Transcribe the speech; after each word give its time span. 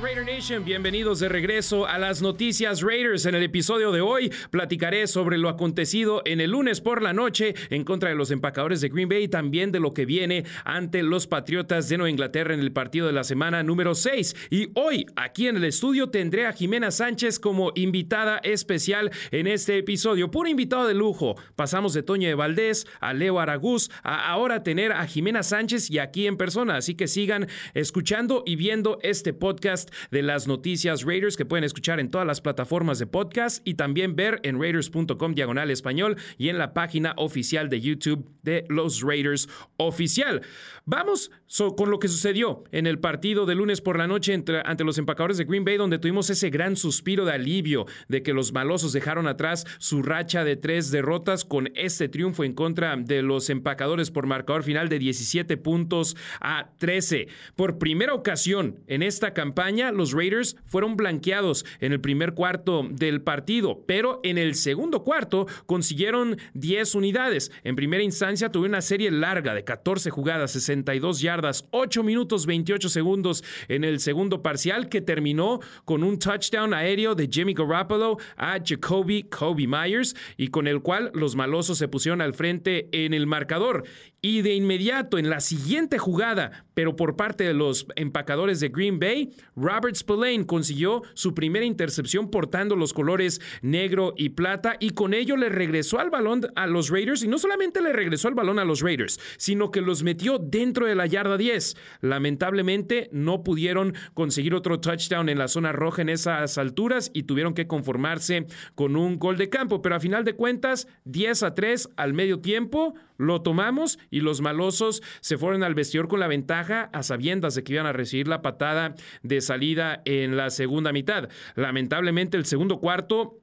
Raider 0.00 0.24
Nation, 0.24 0.64
bienvenidos 0.64 1.18
de 1.18 1.28
regreso 1.28 1.86
a 1.86 1.98
las 1.98 2.22
noticias 2.22 2.82
Raiders. 2.82 3.26
En 3.26 3.34
el 3.34 3.42
episodio 3.42 3.90
de 3.90 4.00
hoy 4.00 4.32
platicaré 4.50 5.06
sobre 5.08 5.38
lo 5.38 5.48
acontecido 5.48 6.22
en 6.24 6.40
el 6.40 6.52
lunes 6.52 6.80
por 6.80 7.02
la 7.02 7.12
noche 7.12 7.54
en 7.70 7.82
contra 7.84 8.08
de 8.08 8.14
los 8.14 8.30
empacadores 8.30 8.80
de 8.80 8.90
Green 8.90 9.08
Bay 9.08 9.24
y 9.24 9.28
también 9.28 9.72
de 9.72 9.80
lo 9.80 9.94
que 9.94 10.06
viene 10.06 10.44
ante 10.64 11.02
los 11.02 11.26
Patriotas 11.26 11.88
de 11.88 11.96
Nueva 11.96 12.10
Inglaterra 12.10 12.54
en 12.54 12.60
el 12.60 12.70
partido 12.70 13.08
de 13.08 13.12
la 13.12 13.24
semana 13.24 13.64
número 13.64 13.96
6. 13.96 14.36
Y 14.50 14.70
hoy, 14.74 15.06
aquí 15.16 15.48
en 15.48 15.56
el 15.56 15.64
estudio, 15.64 16.10
tendré 16.10 16.46
a 16.46 16.52
Jimena 16.52 16.92
Sánchez 16.92 17.40
como 17.40 17.72
invitada 17.74 18.38
especial 18.38 19.10
en 19.32 19.48
este 19.48 19.78
episodio. 19.78 20.30
Puro 20.30 20.48
invitado 20.48 20.86
de 20.86 20.94
lujo. 20.94 21.34
Pasamos 21.56 21.92
de 21.92 22.04
Toño 22.04 22.28
de 22.28 22.34
Valdés 22.34 22.86
a 23.00 23.14
Leo 23.14 23.40
Aragús 23.40 23.90
a 24.04 24.30
ahora 24.30 24.62
tener 24.62 24.92
a 24.92 25.06
Jimena 25.06 25.42
Sánchez 25.42 25.90
y 25.90 25.98
aquí 25.98 26.26
en 26.28 26.36
persona. 26.36 26.76
Así 26.76 26.94
que 26.94 27.08
sigan 27.08 27.48
escuchando 27.74 28.44
y 28.46 28.54
viendo 28.54 28.98
este 29.02 29.32
podcast 29.32 29.87
de 30.10 30.22
las 30.22 30.46
noticias 30.46 31.04
Raiders 31.04 31.36
que 31.36 31.44
pueden 31.44 31.64
escuchar 31.64 32.00
en 32.00 32.10
todas 32.10 32.26
las 32.26 32.40
plataformas 32.40 32.98
de 32.98 33.06
podcast 33.06 33.66
y 33.66 33.74
también 33.74 34.16
ver 34.16 34.40
en 34.42 34.60
raiders.com 34.60 35.34
diagonal 35.34 35.70
español 35.70 36.16
y 36.36 36.48
en 36.48 36.58
la 36.58 36.74
página 36.74 37.14
oficial 37.16 37.68
de 37.68 37.80
YouTube 37.80 38.28
de 38.42 38.64
los 38.68 39.02
Raiders 39.02 39.48
oficial. 39.76 40.42
Vamos 40.84 41.30
con 41.76 41.90
lo 41.90 41.98
que 41.98 42.08
sucedió 42.08 42.64
en 42.72 42.86
el 42.86 42.98
partido 42.98 43.46
de 43.46 43.54
lunes 43.54 43.80
por 43.80 43.98
la 43.98 44.06
noche 44.06 44.34
ante 44.64 44.84
los 44.84 44.98
empacadores 44.98 45.36
de 45.36 45.44
Green 45.44 45.64
Bay 45.64 45.76
donde 45.76 45.98
tuvimos 45.98 46.30
ese 46.30 46.50
gran 46.50 46.76
suspiro 46.76 47.24
de 47.24 47.32
alivio 47.32 47.86
de 48.08 48.22
que 48.22 48.32
los 48.32 48.52
malosos 48.52 48.92
dejaron 48.92 49.26
atrás 49.26 49.66
su 49.78 50.02
racha 50.02 50.44
de 50.44 50.56
tres 50.56 50.90
derrotas 50.90 51.44
con 51.44 51.70
este 51.74 52.08
triunfo 52.08 52.44
en 52.44 52.54
contra 52.54 52.96
de 52.96 53.22
los 53.22 53.50
empacadores 53.50 54.10
por 54.10 54.26
marcador 54.26 54.62
final 54.62 54.88
de 54.88 54.98
17 54.98 55.56
puntos 55.56 56.16
a 56.40 56.70
13. 56.78 57.28
Por 57.54 57.78
primera 57.78 58.14
ocasión 58.14 58.80
en 58.86 59.02
esta 59.02 59.34
campaña 59.34 59.77
los 59.92 60.12
Raiders 60.12 60.56
fueron 60.66 60.96
blanqueados 60.96 61.64
en 61.80 61.92
el 61.92 62.00
primer 62.00 62.34
cuarto 62.34 62.86
del 62.90 63.22
partido, 63.22 63.84
pero 63.86 64.20
en 64.24 64.38
el 64.38 64.54
segundo 64.54 65.04
cuarto 65.04 65.46
consiguieron 65.66 66.36
10 66.54 66.94
unidades. 66.96 67.52
En 67.64 67.76
primera 67.76 68.02
instancia 68.02 68.50
tuve 68.50 68.68
una 68.68 68.80
serie 68.80 69.10
larga 69.10 69.54
de 69.54 69.64
14 69.64 70.10
jugadas, 70.10 70.50
62 70.52 71.20
yardas, 71.20 71.66
8 71.70 72.02
minutos 72.02 72.46
28 72.46 72.88
segundos 72.88 73.44
en 73.68 73.84
el 73.84 74.00
segundo 74.00 74.42
parcial 74.42 74.88
que 74.88 75.00
terminó 75.00 75.60
con 75.84 76.02
un 76.02 76.18
touchdown 76.18 76.74
aéreo 76.74 77.14
de 77.14 77.28
Jimmy 77.30 77.54
Garoppolo 77.54 78.18
a 78.36 78.58
Jacoby 78.64 79.24
Kobe 79.24 79.66
Myers 79.66 80.16
y 80.36 80.48
con 80.48 80.66
el 80.66 80.82
cual 80.82 81.10
los 81.14 81.36
malosos 81.36 81.78
se 81.78 81.88
pusieron 81.88 82.20
al 82.20 82.34
frente 82.34 82.88
en 82.92 83.14
el 83.14 83.26
marcador. 83.26 83.84
Y 84.20 84.42
de 84.42 84.52
inmediato, 84.54 85.16
en 85.16 85.30
la 85.30 85.40
siguiente 85.40 85.96
jugada, 85.96 86.64
pero 86.74 86.96
por 86.96 87.14
parte 87.14 87.44
de 87.44 87.54
los 87.54 87.86
empacadores 87.94 88.58
de 88.58 88.68
Green 88.68 88.98
Bay, 88.98 89.30
Robert 89.54 89.94
Spillane 89.94 90.44
consiguió 90.44 91.02
su 91.14 91.34
primera 91.34 91.64
intercepción 91.64 92.28
portando 92.28 92.74
los 92.74 92.92
colores 92.92 93.40
negro 93.62 94.14
y 94.16 94.30
plata 94.30 94.76
y 94.80 94.90
con 94.90 95.14
ello 95.14 95.36
le 95.36 95.50
regresó 95.50 96.00
al 96.00 96.10
balón 96.10 96.48
a 96.56 96.66
los 96.66 96.90
Raiders 96.90 97.22
y 97.22 97.28
no 97.28 97.38
solamente 97.38 97.80
le 97.80 97.92
regresó 97.92 98.26
el 98.26 98.34
balón 98.34 98.58
a 98.58 98.64
los 98.64 98.80
Raiders, 98.80 99.20
sino 99.36 99.70
que 99.70 99.82
los 99.82 100.02
metió 100.02 100.38
dentro 100.38 100.86
de 100.86 100.96
la 100.96 101.06
yarda 101.06 101.36
10. 101.36 101.76
Lamentablemente 102.00 103.10
no 103.12 103.44
pudieron 103.44 103.94
conseguir 104.14 104.52
otro 104.52 104.80
touchdown 104.80 105.28
en 105.28 105.38
la 105.38 105.46
zona 105.46 105.70
roja 105.70 106.02
en 106.02 106.08
esas 106.08 106.58
alturas 106.58 107.12
y 107.14 107.22
tuvieron 107.22 107.54
que 107.54 107.68
conformarse 107.68 108.46
con 108.74 108.96
un 108.96 109.20
gol 109.20 109.36
de 109.36 109.48
campo, 109.48 109.80
pero 109.80 109.94
a 109.94 110.00
final 110.00 110.24
de 110.24 110.34
cuentas 110.34 110.88
10 111.04 111.44
a 111.44 111.54
3 111.54 111.90
al 111.96 112.14
medio 112.14 112.40
tiempo 112.40 112.94
lo 113.16 113.42
tomamos 113.42 113.98
y 114.10 114.20
los 114.20 114.40
malosos 114.40 115.02
se 115.20 115.38
fueron 115.38 115.62
al 115.62 115.74
vestidor 115.74 116.08
con 116.08 116.20
la 116.20 116.28
ventaja 116.28 116.90
a 116.92 117.02
sabiendas 117.02 117.54
de 117.54 117.64
que 117.64 117.74
iban 117.74 117.86
a 117.86 117.92
recibir 117.92 118.28
la 118.28 118.42
patada 118.42 118.94
de 119.22 119.40
salida 119.40 120.02
en 120.04 120.36
la 120.36 120.50
segunda 120.50 120.92
mitad. 120.92 121.28
Lamentablemente 121.54 122.36
el 122.36 122.46
segundo 122.46 122.78
cuarto 122.78 123.40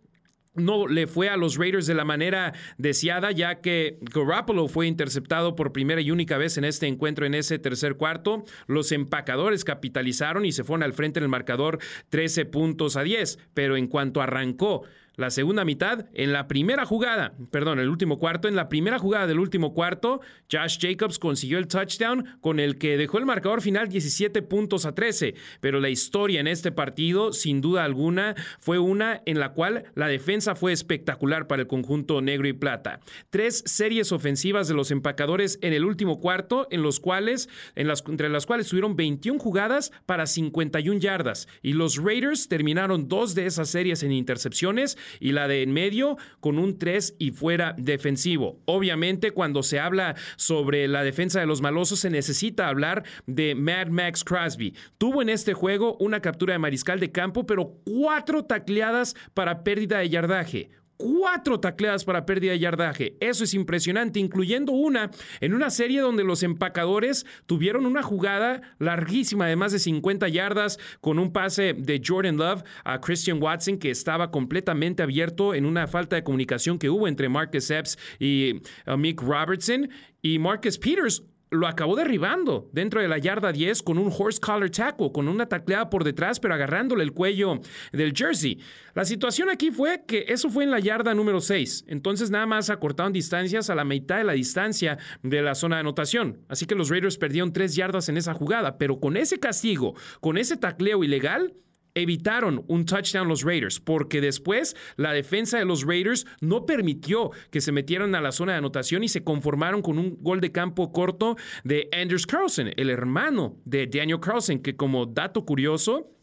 no 0.55 0.87
le 0.87 1.07
fue 1.07 1.29
a 1.29 1.37
los 1.37 1.57
Raiders 1.57 1.85
de 1.85 1.95
la 1.95 2.05
manera 2.05 2.53
deseada, 2.77 3.31
ya 3.31 3.61
que 3.61 3.97
Garoppolo 4.01 4.67
fue 4.67 4.87
interceptado 4.87 5.55
por 5.55 5.71
primera 5.71 6.01
y 6.01 6.11
única 6.11 6.37
vez 6.37 6.57
en 6.57 6.63
este 6.63 6.87
encuentro 6.87 7.25
en 7.25 7.35
ese 7.35 7.59
tercer 7.59 7.95
cuarto. 7.97 8.45
Los 8.67 8.91
empacadores 8.91 9.63
capitalizaron 9.63 10.45
y 10.45 10.51
se 10.51 10.63
fueron 10.63 10.83
al 10.83 10.93
frente 10.93 11.19
en 11.19 11.23
el 11.23 11.29
marcador 11.29 11.79
13 12.09 12.45
puntos 12.45 12.95
a 12.95 13.03
10, 13.03 13.37
pero 13.53 13.77
en 13.77 13.87
cuanto 13.87 14.21
arrancó 14.21 14.83
la 15.15 15.29
segunda 15.29 15.65
mitad, 15.65 16.05
en 16.13 16.33
la 16.33 16.47
primera 16.47 16.85
jugada, 16.85 17.33
perdón, 17.51 17.79
el 17.79 17.89
último 17.89 18.19
cuarto, 18.19 18.47
en 18.47 18.55
la 18.55 18.69
primera 18.69 18.99
jugada 18.99 19.27
del 19.27 19.39
último 19.39 19.73
cuarto, 19.73 20.21
Josh 20.51 20.77
Jacobs 20.79 21.19
consiguió 21.19 21.57
el 21.57 21.67
touchdown 21.67 22.37
con 22.41 22.59
el 22.59 22.77
que 22.77 22.97
dejó 22.97 23.17
el 23.17 23.25
marcador 23.25 23.61
final 23.61 23.89
17 23.89 24.41
puntos 24.41 24.85
a 24.85 24.93
13. 24.93 25.35
Pero 25.61 25.79
la 25.79 25.89
historia 25.89 26.39
en 26.39 26.47
este 26.47 26.71
partido, 26.71 27.33
sin 27.33 27.61
duda 27.61 27.83
alguna, 27.83 28.35
fue 28.59 28.79
una 28.79 29.21
en 29.25 29.39
la 29.39 29.53
cual 29.53 29.85
la 29.95 30.07
defensa 30.07 30.55
fue 30.55 30.73
espectacular 30.73 31.47
para 31.47 31.61
el 31.61 31.67
conjunto 31.67 32.21
negro 32.21 32.47
y 32.47 32.53
plata. 32.53 32.99
Tres 33.29 33.63
series 33.65 34.11
ofensivas 34.11 34.67
de 34.67 34.73
los 34.73 34.91
empacadores 34.91 35.59
en 35.61 35.73
el 35.73 35.85
último 35.85 36.19
cuarto, 36.19 36.67
en 36.71 36.81
los 36.81 36.99
cuales, 36.99 37.49
en 37.75 37.87
las, 37.87 38.03
entre 38.07 38.29
las 38.29 38.45
cuales 38.45 38.67
tuvieron 38.67 38.95
21 38.95 39.39
jugadas 39.39 39.91
para 40.05 40.25
51 40.25 40.99
yardas. 40.99 41.47
Y 41.61 41.73
los 41.73 41.97
Raiders 41.97 42.47
terminaron 42.47 43.07
dos 43.07 43.35
de 43.35 43.45
esas 43.45 43.69
series 43.69 44.03
en 44.03 44.11
intercepciones 44.11 44.97
y 45.19 45.31
la 45.31 45.47
de 45.47 45.63
en 45.63 45.73
medio 45.73 46.17
con 46.39 46.59
un 46.59 46.77
3 46.77 47.15
y 47.19 47.31
fuera 47.31 47.75
defensivo. 47.77 48.59
Obviamente 48.65 49.31
cuando 49.31 49.63
se 49.63 49.79
habla 49.79 50.15
sobre 50.35 50.87
la 50.87 51.03
defensa 51.03 51.39
de 51.39 51.45
los 51.45 51.61
malosos 51.61 51.99
se 51.99 52.09
necesita 52.09 52.67
hablar 52.67 53.03
de 53.25 53.55
Mad 53.55 53.87
Max 53.87 54.23
Crosby. 54.23 54.75
Tuvo 54.97 55.21
en 55.21 55.29
este 55.29 55.53
juego 55.53 55.97
una 55.99 56.21
captura 56.21 56.53
de 56.53 56.59
mariscal 56.59 56.99
de 56.99 57.11
campo, 57.11 57.45
pero 57.45 57.77
cuatro 57.85 58.45
tacleadas 58.45 59.15
para 59.33 59.63
pérdida 59.63 59.99
de 59.99 60.09
yardaje 60.09 60.69
cuatro 60.97 61.59
tacleadas 61.59 62.05
para 62.05 62.25
pérdida 62.25 62.51
de 62.51 62.59
yardaje. 62.59 63.17
Eso 63.19 63.43
es 63.43 63.53
impresionante, 63.53 64.19
incluyendo 64.19 64.71
una 64.71 65.11
en 65.41 65.53
una 65.53 65.69
serie 65.69 66.01
donde 66.01 66.23
los 66.23 66.43
empacadores 66.43 67.25
tuvieron 67.45 67.85
una 67.85 68.03
jugada 68.03 68.61
larguísima 68.79 69.47
de 69.47 69.55
más 69.55 69.71
de 69.71 69.79
50 69.79 70.27
yardas 70.29 70.79
con 71.01 71.19
un 71.19 71.31
pase 71.31 71.73
de 71.73 72.01
Jordan 72.05 72.37
Love 72.37 72.63
a 72.83 72.99
Christian 73.01 73.41
Watson 73.41 73.77
que 73.77 73.91
estaba 73.91 74.31
completamente 74.31 75.03
abierto 75.03 75.53
en 75.53 75.65
una 75.65 75.87
falta 75.87 76.15
de 76.15 76.23
comunicación 76.23 76.79
que 76.79 76.89
hubo 76.89 77.07
entre 77.07 77.29
Marcus 77.29 77.69
Epps 77.69 77.97
y 78.19 78.61
uh, 78.87 78.97
Mick 78.97 79.21
Robertson. 79.21 79.89
Y 80.21 80.39
Marcus 80.39 80.79
Peters 80.79 81.21
lo 81.55 81.67
acabó 81.67 81.95
derribando 81.95 82.69
dentro 82.71 83.01
de 83.01 83.07
la 83.07 83.17
yarda 83.17 83.51
10 83.51 83.81
con 83.83 83.97
un 83.97 84.13
horse 84.15 84.39
collar 84.39 84.69
tackle, 84.69 85.11
con 85.11 85.27
una 85.27 85.47
tacleada 85.47 85.89
por 85.89 86.03
detrás, 86.03 86.39
pero 86.39 86.53
agarrándole 86.53 87.03
el 87.03 87.13
cuello 87.13 87.59
del 87.91 88.13
jersey. 88.13 88.59
La 88.93 89.05
situación 89.05 89.49
aquí 89.49 89.71
fue 89.71 90.03
que 90.07 90.25
eso 90.27 90.49
fue 90.49 90.63
en 90.63 90.71
la 90.71 90.79
yarda 90.79 91.13
número 91.13 91.41
6, 91.41 91.85
entonces 91.87 92.31
nada 92.31 92.45
más 92.45 92.69
acortaron 92.69 93.11
distancias 93.11 93.69
a 93.69 93.75
la 93.75 93.83
mitad 93.83 94.17
de 94.17 94.23
la 94.23 94.33
distancia 94.33 94.97
de 95.23 95.41
la 95.41 95.55
zona 95.55 95.77
de 95.77 95.81
anotación. 95.81 96.39
Así 96.47 96.65
que 96.65 96.75
los 96.75 96.89
Raiders 96.89 97.17
perdieron 97.17 97.51
3 97.51 97.75
yardas 97.75 98.09
en 98.09 98.17
esa 98.17 98.33
jugada, 98.33 98.77
pero 98.77 98.99
con 98.99 99.17
ese 99.17 99.39
castigo, 99.39 99.95
con 100.21 100.37
ese 100.37 100.57
tacleo 100.57 101.03
ilegal, 101.03 101.53
evitaron 101.95 102.63
un 102.67 102.85
touchdown 102.85 103.27
los 103.27 103.43
Raiders, 103.43 103.79
porque 103.79 104.21
después 104.21 104.75
la 104.97 105.13
defensa 105.13 105.57
de 105.57 105.65
los 105.65 105.85
Raiders 105.85 106.25
no 106.41 106.65
permitió 106.65 107.31
que 107.49 107.61
se 107.61 107.71
metieran 107.71 108.13
a 108.15 108.21
la 108.21 108.31
zona 108.31 108.51
de 108.51 108.59
anotación 108.59 109.03
y 109.03 109.09
se 109.09 109.23
conformaron 109.23 109.81
con 109.81 109.97
un 109.97 110.17
gol 110.21 110.41
de 110.41 110.51
campo 110.51 110.91
corto 110.91 111.37
de 111.63 111.89
Anders 111.91 112.27
Carlson, 112.27 112.71
el 112.75 112.89
hermano 112.89 113.57
de 113.65 113.87
Daniel 113.87 114.19
Carlson, 114.19 114.59
que 114.59 114.75
como 114.75 115.05
dato 115.05 115.45
curioso, 115.45 116.14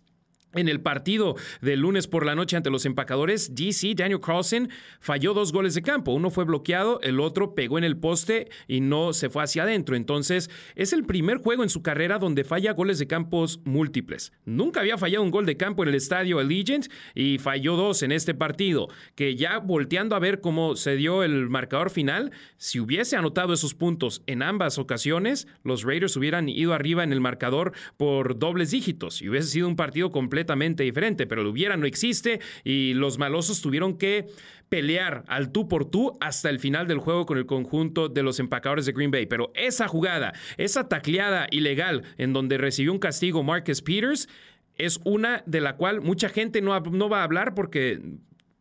en 0.54 0.68
el 0.68 0.80
partido 0.80 1.36
del 1.60 1.80
lunes 1.80 2.06
por 2.06 2.26
la 2.26 2.34
noche 2.34 2.56
ante 2.56 2.70
los 2.70 2.86
empacadores, 2.86 3.54
DC, 3.54 3.94
Daniel 3.94 4.20
Carlson, 4.20 4.68
falló 5.00 5.34
dos 5.34 5.52
goles 5.52 5.74
de 5.74 5.82
campo. 5.82 6.12
Uno 6.12 6.30
fue 6.30 6.44
bloqueado, 6.44 7.00
el 7.02 7.20
otro 7.20 7.54
pegó 7.54 7.78
en 7.78 7.84
el 7.84 7.96
poste 7.96 8.48
y 8.68 8.80
no 8.80 9.12
se 9.12 9.30
fue 9.30 9.42
hacia 9.42 9.62
adentro. 9.62 9.96
Entonces, 9.96 10.50
es 10.74 10.92
el 10.92 11.04
primer 11.04 11.38
juego 11.38 11.62
en 11.62 11.68
su 11.68 11.82
carrera 11.82 12.18
donde 12.18 12.44
falla 12.44 12.72
goles 12.72 12.98
de 12.98 13.06
campos 13.06 13.60
múltiples. 13.64 14.32
Nunca 14.44 14.80
había 14.80 14.98
fallado 14.98 15.24
un 15.24 15.30
gol 15.30 15.46
de 15.46 15.56
campo 15.56 15.82
en 15.82 15.90
el 15.90 15.94
estadio 15.94 16.38
Allegiant 16.38 16.86
y 17.14 17.38
falló 17.38 17.76
dos 17.76 18.02
en 18.02 18.12
este 18.12 18.34
partido. 18.34 18.88
Que 19.14 19.36
ya 19.36 19.58
volteando 19.58 20.16
a 20.16 20.20
ver 20.20 20.40
cómo 20.40 20.76
se 20.76 20.96
dio 20.96 21.22
el 21.22 21.48
marcador 21.48 21.90
final, 21.90 22.32
si 22.56 22.80
hubiese 22.80 23.16
anotado 23.16 23.52
esos 23.52 23.74
puntos 23.74 24.22
en 24.26 24.42
ambas 24.42 24.78
ocasiones, 24.78 25.48
los 25.64 25.82
Raiders 25.82 26.16
hubieran 26.16 26.48
ido 26.48 26.74
arriba 26.74 27.04
en 27.04 27.12
el 27.12 27.20
marcador 27.20 27.72
por 27.96 28.38
dobles 28.38 28.70
dígitos 28.70 29.22
y 29.22 29.28
hubiese 29.28 29.48
sido 29.48 29.68
un 29.68 29.76
partido 29.76 30.10
completo 30.10 30.41
completamente 30.42 30.82
diferente, 30.82 31.26
pero 31.26 31.42
el 31.42 31.46
hubiera 31.48 31.76
no 31.76 31.86
existe 31.86 32.40
y 32.64 32.94
los 32.94 33.18
malosos 33.18 33.60
tuvieron 33.60 33.96
que 33.96 34.26
pelear 34.68 35.22
al 35.28 35.52
tú 35.52 35.68
por 35.68 35.84
tú 35.84 36.16
hasta 36.20 36.50
el 36.50 36.58
final 36.58 36.88
del 36.88 36.98
juego 36.98 37.26
con 37.26 37.38
el 37.38 37.46
conjunto 37.46 38.08
de 38.08 38.22
los 38.22 38.40
empacadores 38.40 38.86
de 38.86 38.92
Green 38.92 39.10
Bay. 39.10 39.26
Pero 39.26 39.52
esa 39.54 39.86
jugada, 39.86 40.32
esa 40.56 40.88
tacleada 40.88 41.46
ilegal 41.50 42.02
en 42.18 42.32
donde 42.32 42.58
recibió 42.58 42.92
un 42.92 42.98
castigo 42.98 43.42
Marcus 43.44 43.82
Peters, 43.82 44.28
es 44.76 44.98
una 45.04 45.44
de 45.46 45.60
la 45.60 45.76
cual 45.76 46.00
mucha 46.00 46.28
gente 46.28 46.60
no, 46.60 46.78
no 46.80 47.08
va 47.08 47.20
a 47.20 47.24
hablar 47.24 47.54
porque 47.54 48.00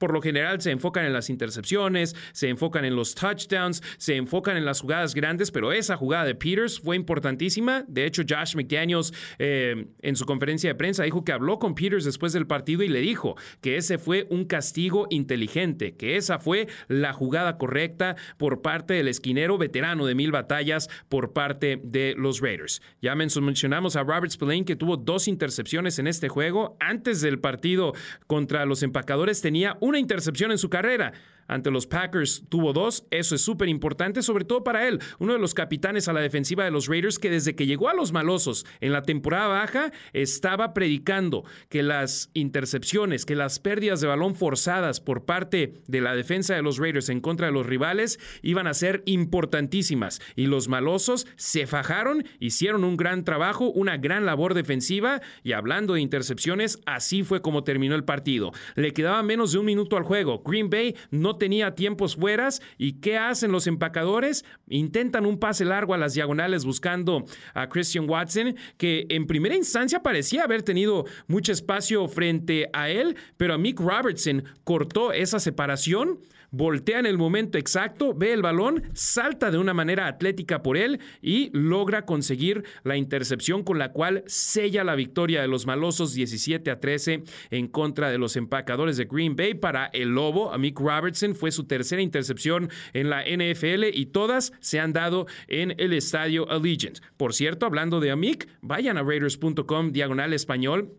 por 0.01 0.13
lo 0.13 0.21
general 0.21 0.59
se 0.61 0.71
enfocan 0.71 1.05
en 1.05 1.13
las 1.13 1.29
intercepciones, 1.29 2.15
se 2.31 2.49
enfocan 2.49 2.85
en 2.85 2.95
los 2.95 3.13
touchdowns, 3.13 3.83
se 3.99 4.15
enfocan 4.15 4.57
en 4.57 4.65
las 4.65 4.81
jugadas 4.81 5.13
grandes, 5.13 5.51
pero 5.51 5.71
esa 5.71 5.95
jugada 5.95 6.25
de 6.25 6.33
Peters 6.33 6.79
fue 6.79 6.95
importantísima. 6.95 7.85
De 7.87 8.07
hecho, 8.07 8.23
Josh 8.27 8.55
McDaniels 8.55 9.13
eh, 9.37 9.85
en 10.01 10.15
su 10.15 10.25
conferencia 10.25 10.71
de 10.71 10.75
prensa 10.75 11.03
dijo 11.03 11.23
que 11.23 11.31
habló 11.31 11.59
con 11.59 11.75
Peters 11.75 12.03
después 12.03 12.33
del 12.33 12.47
partido 12.47 12.81
y 12.81 12.87
le 12.87 12.99
dijo 12.99 13.35
que 13.61 13.77
ese 13.77 13.99
fue 13.99 14.25
un 14.31 14.45
castigo 14.45 15.05
inteligente, 15.11 15.95
que 15.95 16.17
esa 16.17 16.39
fue 16.39 16.67
la 16.87 17.13
jugada 17.13 17.59
correcta 17.59 18.15
por 18.37 18.63
parte 18.63 18.95
del 18.95 19.07
esquinero 19.07 19.59
veterano 19.59 20.07
de 20.07 20.15
mil 20.15 20.31
batallas 20.31 20.89
por 21.09 21.31
parte 21.31 21.79
de 21.83 22.15
los 22.17 22.41
Raiders. 22.41 22.81
Ya 23.03 23.13
mencionamos 23.13 23.95
a 23.95 24.01
Robert 24.01 24.31
Spillane 24.31 24.65
que 24.65 24.75
tuvo 24.75 24.97
dos 24.97 25.27
intercepciones 25.27 25.99
en 25.99 26.07
este 26.07 26.27
juego. 26.27 26.75
Antes 26.79 27.21
del 27.21 27.39
partido 27.39 27.93
contra 28.25 28.65
los 28.65 28.81
empacadores 28.81 29.41
tenía 29.41 29.77
un 29.79 29.90
una 29.91 29.99
intercepción 29.99 30.51
en 30.51 30.57
su 30.57 30.69
carrera. 30.69 31.13
Ante 31.47 31.71
los 31.71 31.87
Packers 31.87 32.43
tuvo 32.49 32.73
dos, 32.73 33.05
eso 33.11 33.35
es 33.35 33.41
súper 33.41 33.67
importante, 33.67 34.21
sobre 34.21 34.45
todo 34.45 34.63
para 34.63 34.87
él, 34.87 34.99
uno 35.19 35.33
de 35.33 35.39
los 35.39 35.53
capitanes 35.53 36.07
a 36.07 36.13
la 36.13 36.21
defensiva 36.21 36.63
de 36.63 36.71
los 36.71 36.87
Raiders 36.87 37.19
que 37.19 37.29
desde 37.29 37.55
que 37.55 37.65
llegó 37.65 37.89
a 37.89 37.93
los 37.93 38.11
malosos 38.11 38.65
en 38.79 38.93
la 38.93 39.03
temporada 39.03 39.47
baja 39.47 39.91
estaba 40.13 40.73
predicando 40.73 41.43
que 41.69 41.83
las 41.83 42.29
intercepciones, 42.33 43.25
que 43.25 43.35
las 43.35 43.59
pérdidas 43.59 44.01
de 44.01 44.07
balón 44.07 44.35
forzadas 44.35 45.01
por 45.01 45.25
parte 45.25 45.73
de 45.87 46.01
la 46.01 46.15
defensa 46.15 46.55
de 46.55 46.61
los 46.61 46.77
Raiders 46.77 47.09
en 47.09 47.21
contra 47.21 47.47
de 47.47 47.53
los 47.53 47.65
rivales 47.65 48.19
iban 48.41 48.67
a 48.67 48.73
ser 48.73 49.03
importantísimas. 49.05 50.21
Y 50.35 50.47
los 50.47 50.67
malosos 50.67 51.27
se 51.35 51.67
fajaron, 51.67 52.25
hicieron 52.39 52.83
un 52.83 52.97
gran 52.97 53.23
trabajo, 53.23 53.69
una 53.71 53.97
gran 53.97 54.25
labor 54.25 54.53
defensiva 54.53 55.21
y 55.43 55.53
hablando 55.53 55.93
de 55.93 56.01
intercepciones, 56.01 56.79
así 56.85 57.23
fue 57.23 57.41
como 57.41 57.63
terminó 57.63 57.95
el 57.95 58.03
partido. 58.03 58.51
Le 58.75 58.93
quedaba 58.93 59.23
menos 59.23 59.51
de 59.51 59.59
un 59.59 59.65
minuto 59.65 59.97
al 59.97 60.03
juego. 60.03 60.41
Green 60.45 60.69
Bay 60.69 60.95
no 61.09 61.30
tenía 61.37 61.75
tiempos 61.75 62.15
fueras. 62.15 62.61
¿Y 62.77 62.93
qué 62.93 63.17
hacen 63.17 63.51
los 63.51 63.67
empacadores? 63.67 64.45
Intentan 64.67 65.25
un 65.25 65.39
pase 65.39 65.65
largo 65.65 65.93
a 65.93 65.97
las 65.97 66.13
diagonales 66.13 66.65
buscando 66.65 67.25
a 67.53 67.69
Christian 67.69 68.09
Watson, 68.09 68.55
que 68.77 69.05
en 69.09 69.27
primera 69.27 69.55
instancia 69.55 70.03
parecía 70.03 70.43
haber 70.43 70.63
tenido 70.63 71.05
mucho 71.27 71.51
espacio 71.51 72.07
frente 72.07 72.69
a 72.73 72.89
él, 72.89 73.15
pero 73.37 73.53
a 73.53 73.57
Mick 73.57 73.79
Robertson 73.79 74.43
cortó 74.63 75.13
esa 75.13 75.39
separación 75.39 76.19
voltea 76.51 76.99
en 76.99 77.05
el 77.05 77.17
momento 77.17 77.57
exacto, 77.57 78.13
ve 78.13 78.33
el 78.33 78.41
balón, 78.41 78.83
salta 78.93 79.51
de 79.51 79.57
una 79.57 79.73
manera 79.73 80.07
atlética 80.07 80.61
por 80.61 80.77
él 80.77 80.99
y 81.21 81.49
logra 81.53 82.05
conseguir 82.05 82.63
la 82.83 82.97
intercepción 82.97 83.63
con 83.63 83.79
la 83.79 83.91
cual 83.91 84.23
sella 84.27 84.83
la 84.83 84.95
victoria 84.95 85.41
de 85.41 85.47
los 85.47 85.65
malosos 85.65 86.13
17 86.13 86.69
a 86.69 86.79
13 86.79 87.23
en 87.49 87.67
contra 87.67 88.11
de 88.11 88.17
los 88.17 88.35
empacadores 88.35 88.97
de 88.97 89.05
Green 89.05 89.35
Bay 89.35 89.53
para 89.53 89.85
el 89.87 90.09
Lobo. 90.09 90.55
Mick 90.57 90.79
Robertson 90.79 91.35
fue 91.35 91.51
su 91.51 91.63
tercera 91.63 92.01
intercepción 92.01 92.69
en 92.93 93.09
la 93.09 93.23
NFL 93.23 93.85
y 93.93 94.07
todas 94.07 94.53
se 94.59 94.79
han 94.79 94.93
dado 94.93 95.27
en 95.47 95.73
el 95.77 95.93
estadio 95.93 96.49
Allegiant. 96.51 96.99
Por 97.17 97.33
cierto, 97.33 97.65
hablando 97.65 97.99
de 97.99 98.11
Amic, 98.11 98.47
vayan 98.61 98.97
a 98.97 99.03
raiders.com 99.03 99.91
diagonal 99.91 100.33
español 100.33 100.97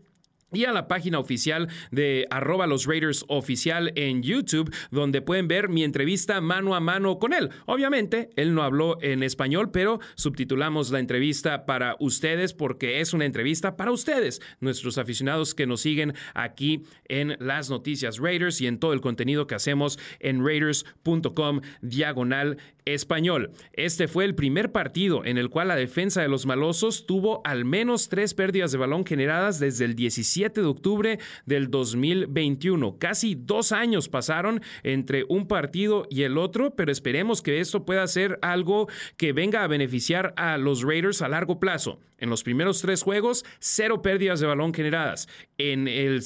y 0.53 0.65
a 0.65 0.73
la 0.73 0.89
página 0.89 1.19
oficial 1.19 1.69
de 1.91 2.27
arroba 2.31 2.67
los 2.67 2.87
Raiders 2.87 3.25
oficial 3.29 3.93
en 3.97 4.23
YouTube, 4.23 4.75
donde 4.91 5.23
pueden 5.23 5.49
ver 5.49 5.69
mi 5.69 5.85
entrevista 5.85 6.41
mano 6.41 6.75
a 6.75 6.81
mano 6.81 7.19
con 7.19 7.33
él. 7.33 7.51
Obviamente, 7.67 8.31
él 8.37 8.55
no 8.55 8.63
habló 8.63 8.99
en 9.03 9.23
español, 9.23 9.71
pero 9.71 10.01
subtitulamos 10.15 10.91
la 10.91 10.99
entrevista 10.99 11.67
para 11.67 11.97
ustedes 12.01 12.55
porque 12.55 13.01
es 13.01 13.13
una 13.13 13.25
entrevista 13.25 13.77
para 13.77 13.91
ustedes, 13.93 14.41
nuestros 14.61 14.99
aficionados 14.99 15.55
que 15.55 15.67
nos 15.67 15.81
siguen 15.81 16.15
aquí 16.35 16.85
en 17.09 17.37
las 17.41 17.71
noticias 17.71 18.19
Raiders 18.19 18.61
y 18.61 18.67
en 18.67 18.79
todo 18.79 18.93
el 18.93 19.01
contenido 19.01 19.47
que 19.47 19.55
hacemos 19.55 19.99
en 20.21 20.45
raiders.com 20.45 21.61
diagonal 21.81 22.59
español. 22.85 23.53
Este 23.75 24.09
fue 24.09 24.25
el 24.25 24.35
primer 24.35 24.73
partido 24.73 25.25
en 25.25 25.39
el 25.39 25.51
cual 25.51 25.69
la 25.69 25.77
defensa 25.77 26.21
de 26.21 26.29
los 26.29 26.47
malosos 26.47 27.07
tuvo 27.07 27.41
al 27.45 27.65
menos 27.65 28.09
tres 28.09 28.35
pérdidas 28.35 28.73
de 28.73 28.79
balón 28.79 29.07
generadas 29.07 29.61
desde 29.61 29.85
el 29.85 29.95
17 29.95 30.42
de 30.51 30.67
octubre 30.67 31.19
del 31.47 31.71
2021. 31.71 32.99
Casi 32.99 33.35
dos 33.35 33.73
años 33.73 34.09
pasaron 34.09 34.61
entre 34.83 35.25
un 35.29 35.47
partido 35.47 36.07
y 36.11 36.23
el 36.23 36.39
otro, 36.39 36.75
pero 36.75 36.91
esperemos 36.91 37.43
que 37.43 37.61
esto 37.61 37.85
pueda 37.85 38.07
ser 38.07 38.39
algo 38.43 38.89
que 39.17 39.33
venga 39.33 39.63
a 39.63 39.69
beneficiar 39.69 40.35
a 40.37 40.59
los 40.59 40.83
Raiders 40.83 41.23
a 41.23 41.29
largo 41.29 41.61
plazo. 41.61 42.01
En 42.19 42.31
los 42.31 42.43
primeros 42.43 42.81
tres 42.81 43.03
juegos, 43.03 43.45
cero 43.59 44.03
pérdidas 44.03 44.41
de 44.41 44.47
balón 44.47 44.75
generadas. 44.75 45.29
En 45.59 45.89
el 45.89 46.23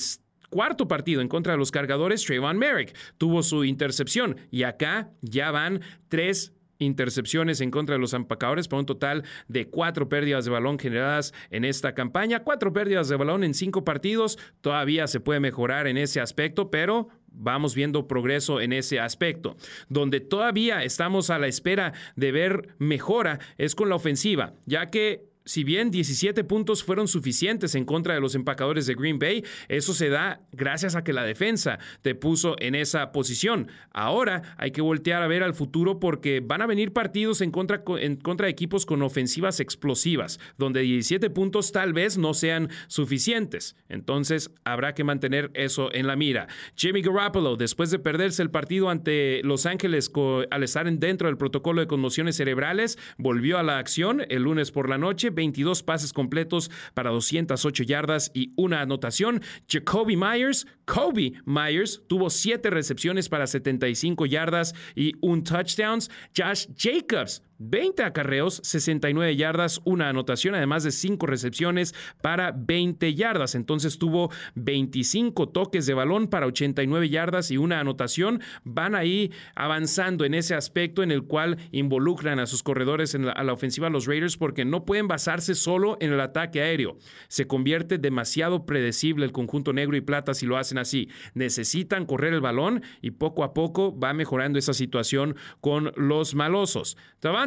cuarto 0.50 0.88
partido 0.88 1.20
en 1.20 1.28
contra 1.28 1.52
de 1.52 1.58
los 1.58 1.70
cargadores, 1.70 2.24
Trayvon 2.24 2.58
Merrick 2.58 2.96
tuvo 3.18 3.42
su 3.42 3.64
intercepción 3.64 4.36
y 4.50 4.62
acá 4.62 5.10
ya 5.20 5.50
van 5.50 5.82
tres 6.08 6.55
intercepciones 6.78 7.60
en 7.60 7.70
contra 7.70 7.94
de 7.94 8.00
los 8.00 8.12
empacadores 8.12 8.68
por 8.68 8.78
un 8.78 8.86
total 8.86 9.24
de 9.48 9.68
cuatro 9.68 10.08
pérdidas 10.08 10.44
de 10.44 10.50
balón 10.50 10.78
generadas 10.78 11.32
en 11.50 11.64
esta 11.64 11.94
campaña, 11.94 12.42
cuatro 12.42 12.72
pérdidas 12.72 13.08
de 13.08 13.16
balón 13.16 13.44
en 13.44 13.54
cinco 13.54 13.84
partidos, 13.84 14.38
todavía 14.60 15.06
se 15.06 15.20
puede 15.20 15.40
mejorar 15.40 15.86
en 15.86 15.96
ese 15.96 16.20
aspecto, 16.20 16.70
pero 16.70 17.08
vamos 17.28 17.74
viendo 17.74 18.08
progreso 18.08 18.60
en 18.60 18.72
ese 18.72 18.98
aspecto. 18.98 19.56
Donde 19.88 20.20
todavía 20.20 20.82
estamos 20.82 21.30
a 21.30 21.38
la 21.38 21.46
espera 21.46 21.92
de 22.16 22.32
ver 22.32 22.74
mejora 22.78 23.38
es 23.58 23.74
con 23.74 23.88
la 23.88 23.96
ofensiva, 23.96 24.54
ya 24.64 24.90
que 24.90 25.35
si 25.46 25.64
bien 25.64 25.90
17 25.90 26.44
puntos 26.44 26.82
fueron 26.82 27.08
suficientes 27.08 27.74
en 27.74 27.84
contra 27.84 28.14
de 28.14 28.20
los 28.20 28.34
empacadores 28.34 28.86
de 28.86 28.94
Green 28.94 29.18
Bay, 29.18 29.44
eso 29.68 29.94
se 29.94 30.08
da 30.08 30.40
gracias 30.52 30.96
a 30.96 31.04
que 31.04 31.12
la 31.12 31.24
defensa 31.24 31.78
te 32.02 32.14
puso 32.14 32.56
en 32.58 32.74
esa 32.74 33.12
posición. 33.12 33.68
Ahora 33.92 34.42
hay 34.58 34.72
que 34.72 34.82
voltear 34.82 35.22
a 35.22 35.28
ver 35.28 35.42
al 35.42 35.54
futuro 35.54 36.00
porque 36.00 36.40
van 36.40 36.62
a 36.62 36.66
venir 36.66 36.92
partidos 36.92 37.40
en 37.40 37.52
contra, 37.52 37.82
en 37.98 38.16
contra 38.16 38.46
de 38.46 38.50
equipos 38.50 38.84
con 38.84 39.02
ofensivas 39.02 39.60
explosivas, 39.60 40.40
donde 40.58 40.80
17 40.80 41.30
puntos 41.30 41.72
tal 41.72 41.92
vez 41.92 42.18
no 42.18 42.34
sean 42.34 42.68
suficientes. 42.88 43.76
Entonces 43.88 44.50
habrá 44.64 44.94
que 44.94 45.04
mantener 45.04 45.50
eso 45.54 45.94
en 45.94 46.08
la 46.08 46.16
mira. 46.16 46.48
Jimmy 46.74 47.02
Garoppolo, 47.02 47.56
después 47.56 47.90
de 47.90 48.00
perderse 48.00 48.42
el 48.42 48.50
partido 48.50 48.90
ante 48.90 49.40
Los 49.44 49.64
Ángeles 49.64 50.10
al 50.50 50.62
estar 50.62 50.90
dentro 50.92 51.28
del 51.28 51.36
protocolo 51.36 51.80
de 51.80 51.86
conmociones 51.86 52.36
cerebrales, 52.36 52.98
volvió 53.16 53.58
a 53.58 53.62
la 53.62 53.78
acción 53.78 54.22
el 54.28 54.42
lunes 54.42 54.72
por 54.72 54.88
la 54.88 54.98
noche 54.98 55.30
22 55.36 55.84
pases 55.84 56.12
completos 56.12 56.70
para 56.94 57.10
208 57.10 57.84
yardas 57.84 58.32
y 58.34 58.52
una 58.56 58.80
anotación. 58.80 59.40
Jacoby 59.68 60.16
Myers, 60.16 60.66
Kobe 60.84 61.34
Myers, 61.44 62.02
tuvo 62.08 62.30
7 62.30 62.70
recepciones 62.70 63.28
para 63.28 63.46
75 63.46 64.26
yardas 64.26 64.74
y 64.96 65.14
un 65.20 65.44
touchdown. 65.44 66.00
Josh 66.36 66.66
Jacobs 66.76 67.42
20 67.58 68.02
acarreos, 68.02 68.60
69 68.62 69.36
yardas, 69.36 69.80
una 69.84 70.08
anotación, 70.08 70.54
además 70.54 70.84
de 70.84 70.90
5 70.90 71.26
recepciones 71.26 71.94
para 72.22 72.52
20 72.52 73.14
yardas. 73.14 73.54
Entonces 73.54 73.98
tuvo 73.98 74.30
25 74.54 75.48
toques 75.48 75.86
de 75.86 75.94
balón 75.94 76.28
para 76.28 76.46
89 76.46 77.08
yardas 77.08 77.50
y 77.50 77.56
una 77.56 77.80
anotación. 77.80 78.40
Van 78.64 78.94
ahí 78.94 79.32
avanzando 79.54 80.24
en 80.24 80.34
ese 80.34 80.54
aspecto 80.54 81.02
en 81.02 81.10
el 81.10 81.24
cual 81.24 81.58
involucran 81.72 82.38
a 82.38 82.46
sus 82.46 82.62
corredores 82.62 83.14
a 83.14 83.44
la 83.44 83.52
ofensiva 83.52 83.90
los 83.90 84.06
Raiders 84.06 84.36
porque 84.36 84.64
no 84.64 84.84
pueden 84.84 85.08
basarse 85.08 85.54
solo 85.54 85.96
en 86.00 86.12
el 86.12 86.20
ataque 86.20 86.62
aéreo. 86.62 86.96
Se 87.28 87.46
convierte 87.46 87.98
demasiado 87.98 88.66
predecible 88.66 89.24
el 89.24 89.32
conjunto 89.32 89.72
negro 89.72 89.96
y 89.96 90.00
plata 90.00 90.34
si 90.34 90.46
lo 90.46 90.56
hacen 90.56 90.78
así. 90.78 91.08
Necesitan 91.34 92.06
correr 92.06 92.34
el 92.34 92.40
balón 92.40 92.82
y 93.00 93.12
poco 93.12 93.44
a 93.44 93.54
poco 93.54 93.98
va 93.98 94.12
mejorando 94.12 94.58
esa 94.58 94.74
situación 94.74 95.36
con 95.60 95.92
los 95.96 96.34
malosos. 96.34 96.96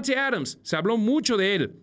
Adams, 0.07 0.59
se 0.61 0.75
habló 0.75 0.97
mucho 0.97 1.37
de 1.37 1.55
él 1.55 1.79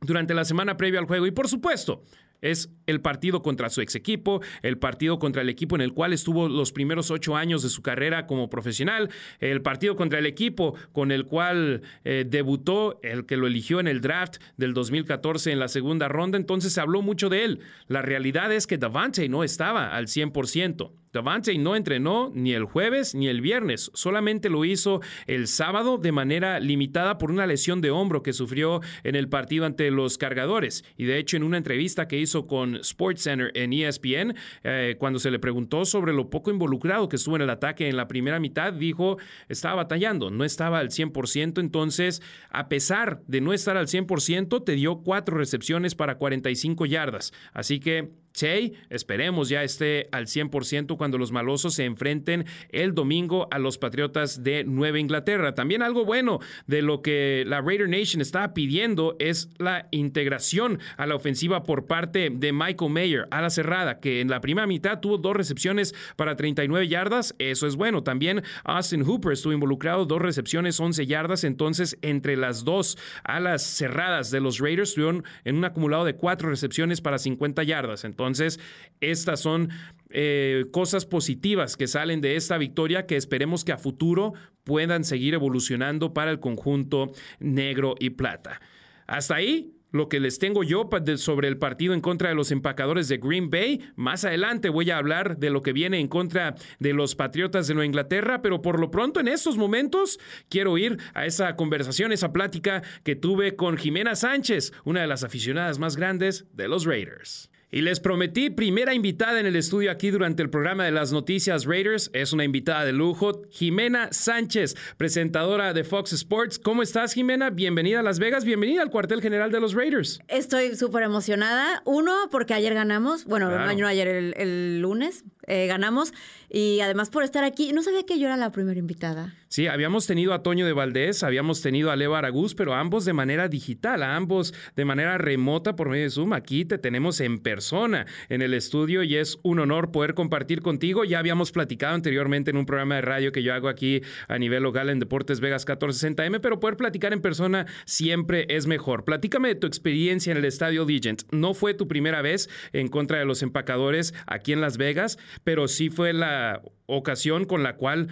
durante 0.00 0.34
la 0.34 0.44
semana 0.44 0.76
previa 0.76 1.00
al 1.00 1.06
juego 1.06 1.26
y 1.26 1.30
por 1.30 1.48
supuesto, 1.48 2.04
es 2.42 2.70
el 2.86 3.00
partido 3.00 3.40
contra 3.40 3.70
su 3.70 3.80
ex 3.80 3.94
equipo, 3.94 4.42
el 4.62 4.76
partido 4.76 5.18
contra 5.18 5.42
el 5.42 5.48
equipo 5.48 5.76
en 5.76 5.80
el 5.80 5.94
cual 5.94 6.12
estuvo 6.12 6.48
los 6.48 6.72
primeros 6.72 7.10
ocho 7.10 7.36
años 7.36 7.62
de 7.62 7.68
su 7.68 7.82
carrera 7.82 8.26
como 8.26 8.50
profesional, 8.50 9.10
el 9.38 9.62
partido 9.62 9.96
contra 9.96 10.18
el 10.18 10.26
equipo 10.26 10.74
con 10.92 11.12
el 11.12 11.26
cual 11.26 11.82
eh, 12.04 12.24
debutó, 12.28 12.98
el 13.02 13.24
que 13.26 13.36
lo 13.36 13.46
eligió 13.46 13.80
en 13.80 13.86
el 13.86 14.00
draft 14.00 14.38
del 14.56 14.74
2014 14.74 15.52
en 15.52 15.60
la 15.60 15.68
segunda 15.68 16.08
ronda. 16.08 16.36
Entonces 16.36 16.72
se 16.72 16.80
habló 16.80 17.00
mucho 17.00 17.28
de 17.28 17.44
él. 17.44 17.60
La 17.86 18.02
realidad 18.02 18.52
es 18.52 18.66
que 18.66 18.76
Davante 18.76 19.28
no 19.28 19.44
estaba 19.44 19.94
al 19.94 20.08
100%. 20.08 20.90
Davante 21.12 21.56
no 21.58 21.76
entrenó 21.76 22.32
ni 22.34 22.54
el 22.54 22.64
jueves 22.64 23.14
ni 23.14 23.28
el 23.28 23.42
viernes, 23.42 23.90
solamente 23.92 24.48
lo 24.48 24.64
hizo 24.64 25.02
el 25.26 25.46
sábado 25.46 25.98
de 25.98 26.10
manera 26.10 26.58
limitada 26.58 27.18
por 27.18 27.30
una 27.30 27.46
lesión 27.46 27.82
de 27.82 27.90
hombro 27.90 28.22
que 28.22 28.32
sufrió 28.32 28.80
en 29.04 29.14
el 29.14 29.28
partido 29.28 29.66
ante 29.66 29.90
los 29.90 30.16
cargadores. 30.16 30.84
Y 30.96 31.04
de 31.04 31.18
hecho, 31.18 31.36
en 31.36 31.42
una 31.42 31.58
entrevista 31.58 32.08
que 32.08 32.18
hizo 32.18 32.46
con 32.46 32.82
SportsCenter 32.82 33.50
en 33.54 33.74
ESPN, 33.74 34.34
eh, 34.64 34.96
cuando 34.98 35.18
se 35.18 35.30
le 35.30 35.38
preguntó 35.38 35.84
sobre 35.84 36.14
lo 36.14 36.30
poco 36.30 36.50
involucrado 36.50 37.10
que 37.10 37.16
estuvo 37.16 37.36
en 37.36 37.42
el 37.42 37.50
ataque 37.50 37.90
en 37.90 37.98
la 37.98 38.08
primera 38.08 38.40
mitad, 38.40 38.72
dijo, 38.72 39.18
estaba 39.50 39.74
batallando, 39.74 40.30
no 40.30 40.44
estaba 40.44 40.78
al 40.78 40.88
100%, 40.88 41.60
entonces, 41.60 42.22
a 42.48 42.70
pesar 42.70 43.20
de 43.26 43.42
no 43.42 43.52
estar 43.52 43.76
al 43.76 43.86
100%, 43.86 44.64
te 44.64 44.72
dio 44.72 45.02
cuatro 45.02 45.36
recepciones 45.36 45.94
para 45.94 46.16
45 46.16 46.86
yardas. 46.86 47.34
Así 47.52 47.80
que 47.80 48.21
Che, 48.32 48.72
esperemos 48.88 49.50
ya 49.50 49.62
esté 49.62 50.08
al 50.10 50.26
100% 50.26 50.96
cuando 50.96 51.18
los 51.18 51.32
malosos 51.32 51.74
se 51.74 51.84
enfrenten 51.84 52.46
el 52.70 52.94
domingo 52.94 53.46
a 53.50 53.58
los 53.58 53.76
Patriotas 53.76 54.42
de 54.42 54.64
Nueva 54.64 54.98
Inglaterra. 54.98 55.54
También 55.54 55.82
algo 55.82 56.04
bueno 56.04 56.40
de 56.66 56.80
lo 56.80 57.02
que 57.02 57.44
la 57.46 57.60
Raider 57.60 57.88
Nation 57.88 58.22
está 58.22 58.54
pidiendo 58.54 59.16
es 59.18 59.50
la 59.58 59.88
integración 59.90 60.80
a 60.96 61.06
la 61.06 61.14
ofensiva 61.14 61.62
por 61.62 61.86
parte 61.86 62.30
de 62.30 62.52
Michael 62.52 62.90
Mayer 62.90 63.28
a 63.30 63.42
la 63.42 63.50
cerrada, 63.50 64.00
que 64.00 64.20
en 64.20 64.28
la 64.28 64.40
primera 64.40 64.66
mitad 64.66 65.00
tuvo 65.00 65.18
dos 65.18 65.36
recepciones 65.36 65.94
para 66.16 66.34
39 66.36 66.88
yardas. 66.88 67.34
Eso 67.38 67.66
es 67.66 67.76
bueno. 67.76 68.02
También 68.02 68.42
Austin 68.64 69.02
Hooper 69.02 69.32
estuvo 69.32 69.52
involucrado, 69.52 70.06
dos 70.06 70.22
recepciones, 70.22 70.80
11 70.80 71.06
yardas. 71.06 71.44
Entonces, 71.44 71.98
entre 72.00 72.36
las 72.36 72.64
dos 72.64 72.96
alas 73.24 73.62
cerradas 73.62 74.30
de 74.30 74.40
los 74.40 74.58
Raiders, 74.58 74.90
estuvieron 74.90 75.24
en 75.44 75.56
un 75.56 75.64
acumulado 75.64 76.04
de 76.04 76.14
cuatro 76.14 76.48
recepciones 76.48 77.00
para 77.00 77.18
50 77.18 77.62
yardas. 77.62 78.04
Entonces, 78.04 78.21
entonces, 78.26 78.60
estas 79.00 79.40
son 79.40 79.70
eh, 80.10 80.66
cosas 80.72 81.06
positivas 81.06 81.76
que 81.76 81.86
salen 81.86 82.20
de 82.20 82.36
esta 82.36 82.58
victoria 82.58 83.06
que 83.06 83.16
esperemos 83.16 83.64
que 83.64 83.72
a 83.72 83.78
futuro 83.78 84.34
puedan 84.64 85.04
seguir 85.04 85.34
evolucionando 85.34 86.12
para 86.12 86.30
el 86.30 86.40
conjunto 86.40 87.12
negro 87.40 87.94
y 87.98 88.10
plata. 88.10 88.60
Hasta 89.06 89.36
ahí 89.36 89.74
lo 89.92 90.08
que 90.08 90.20
les 90.20 90.38
tengo 90.38 90.64
yo 90.64 90.88
sobre 91.16 91.48
el 91.48 91.58
partido 91.58 91.94
en 91.94 92.00
contra 92.00 92.30
de 92.30 92.34
los 92.34 92.50
empacadores 92.50 93.08
de 93.08 93.18
Green 93.18 93.50
Bay. 93.50 93.80
Más 93.94 94.24
adelante 94.24 94.70
voy 94.70 94.90
a 94.90 94.96
hablar 94.96 95.36
de 95.38 95.50
lo 95.50 95.62
que 95.62 95.72
viene 95.72 96.00
en 96.00 96.08
contra 96.08 96.54
de 96.78 96.92
los 96.94 97.14
Patriotas 97.14 97.68
de 97.68 97.74
Nueva 97.74 97.86
Inglaterra, 97.86 98.42
pero 98.42 98.62
por 98.62 98.80
lo 98.80 98.90
pronto 98.90 99.20
en 99.20 99.28
estos 99.28 99.56
momentos 99.56 100.18
quiero 100.48 100.76
ir 100.78 100.98
a 101.14 101.26
esa 101.26 101.54
conversación, 101.56 102.12
esa 102.12 102.32
plática 102.32 102.82
que 103.04 103.16
tuve 103.16 103.54
con 103.54 103.76
Jimena 103.76 104.16
Sánchez, 104.16 104.72
una 104.84 105.02
de 105.02 105.06
las 105.06 105.24
aficionadas 105.24 105.78
más 105.78 105.96
grandes 105.96 106.46
de 106.54 106.68
los 106.68 106.84
Raiders. 106.84 107.51
Y 107.74 107.80
les 107.80 108.00
prometí 108.00 108.50
primera 108.50 108.92
invitada 108.92 109.40
en 109.40 109.46
el 109.46 109.56
estudio 109.56 109.90
aquí 109.90 110.10
durante 110.10 110.42
el 110.42 110.50
programa 110.50 110.84
de 110.84 110.90
las 110.90 111.10
noticias 111.10 111.64
Raiders. 111.64 112.10
Es 112.12 112.34
una 112.34 112.44
invitada 112.44 112.84
de 112.84 112.92
lujo, 112.92 113.44
Jimena 113.48 114.12
Sánchez, 114.12 114.76
presentadora 114.98 115.72
de 115.72 115.82
Fox 115.82 116.12
Sports. 116.12 116.58
¿Cómo 116.58 116.82
estás, 116.82 117.14
Jimena? 117.14 117.48
Bienvenida 117.48 118.00
a 118.00 118.02
Las 118.02 118.18
Vegas, 118.18 118.44
bienvenida 118.44 118.82
al 118.82 118.90
cuartel 118.90 119.22
general 119.22 119.50
de 119.50 119.60
los 119.60 119.72
Raiders. 119.72 120.20
Estoy 120.28 120.76
súper 120.76 121.02
emocionada. 121.02 121.80
Uno, 121.86 122.12
porque 122.30 122.52
ayer 122.52 122.74
ganamos. 122.74 123.24
Bueno, 123.24 123.48
no 123.50 123.86
ayer, 123.86 124.06
el 124.06 124.82
lunes. 124.82 125.24
Eh, 125.52 125.66
ganamos. 125.66 126.14
Y 126.48 126.80
además 126.80 127.10
por 127.10 127.24
estar 127.24 127.44
aquí, 127.44 127.72
no 127.72 127.82
sabía 127.82 128.04
que 128.04 128.18
yo 128.18 128.26
era 128.26 128.38
la 128.38 128.50
primera 128.52 128.78
invitada. 128.78 129.34
Sí, 129.48 129.66
habíamos 129.66 130.06
tenido 130.06 130.32
a 130.32 130.42
Toño 130.42 130.64
de 130.64 130.72
Valdés, 130.72 131.22
habíamos 131.22 131.60
tenido 131.60 131.90
a 131.90 131.96
Leo 131.96 132.14
Aragús, 132.14 132.54
pero 132.54 132.72
ambos 132.72 133.04
de 133.04 133.12
manera 133.12 133.48
digital, 133.48 134.02
a 134.02 134.16
ambos 134.16 134.54
de 134.76 134.84
manera 134.86 135.18
remota 135.18 135.76
por 135.76 135.90
medio 135.90 136.04
de 136.04 136.10
Zoom. 136.10 136.32
Aquí 136.32 136.64
te 136.64 136.78
tenemos 136.78 137.20
en 137.20 137.38
persona 137.38 138.06
en 138.30 138.40
el 138.40 138.54
estudio 138.54 139.02
y 139.02 139.16
es 139.16 139.38
un 139.42 139.60
honor 139.60 139.92
poder 139.92 140.14
compartir 140.14 140.62
contigo. 140.62 141.04
Ya 141.04 141.18
habíamos 141.18 141.52
platicado 141.52 141.94
anteriormente 141.94 142.50
en 142.50 142.56
un 142.56 142.64
programa 142.64 142.94
de 142.94 143.02
radio 143.02 143.32
que 143.32 143.42
yo 143.42 143.52
hago 143.52 143.68
aquí 143.68 144.00
a 144.28 144.38
nivel 144.38 144.62
local 144.62 144.88
en 144.88 145.00
Deportes 145.00 145.40
Vegas 145.40 145.66
1460M, 145.66 146.40
pero 146.40 146.60
poder 146.60 146.78
platicar 146.78 147.12
en 147.12 147.20
persona 147.20 147.66
siempre 147.84 148.46
es 148.48 148.66
mejor. 148.66 149.04
Platícame 149.04 149.48
de 149.48 149.54
tu 149.54 149.66
experiencia 149.66 150.30
en 150.30 150.38
el 150.38 150.46
Estadio 150.46 150.86
Legend. 150.86 151.24
No 151.30 151.52
fue 151.52 151.74
tu 151.74 151.88
primera 151.88 152.22
vez 152.22 152.48
en 152.72 152.88
contra 152.88 153.18
de 153.18 153.26
los 153.26 153.42
empacadores 153.42 154.14
aquí 154.26 154.52
en 154.52 154.62
Las 154.62 154.78
Vegas 154.78 155.18
pero 155.44 155.68
sí 155.68 155.90
fue 155.90 156.12
la 156.12 156.62
ocasión 156.86 157.44
con 157.44 157.62
la 157.62 157.76
cual 157.76 158.08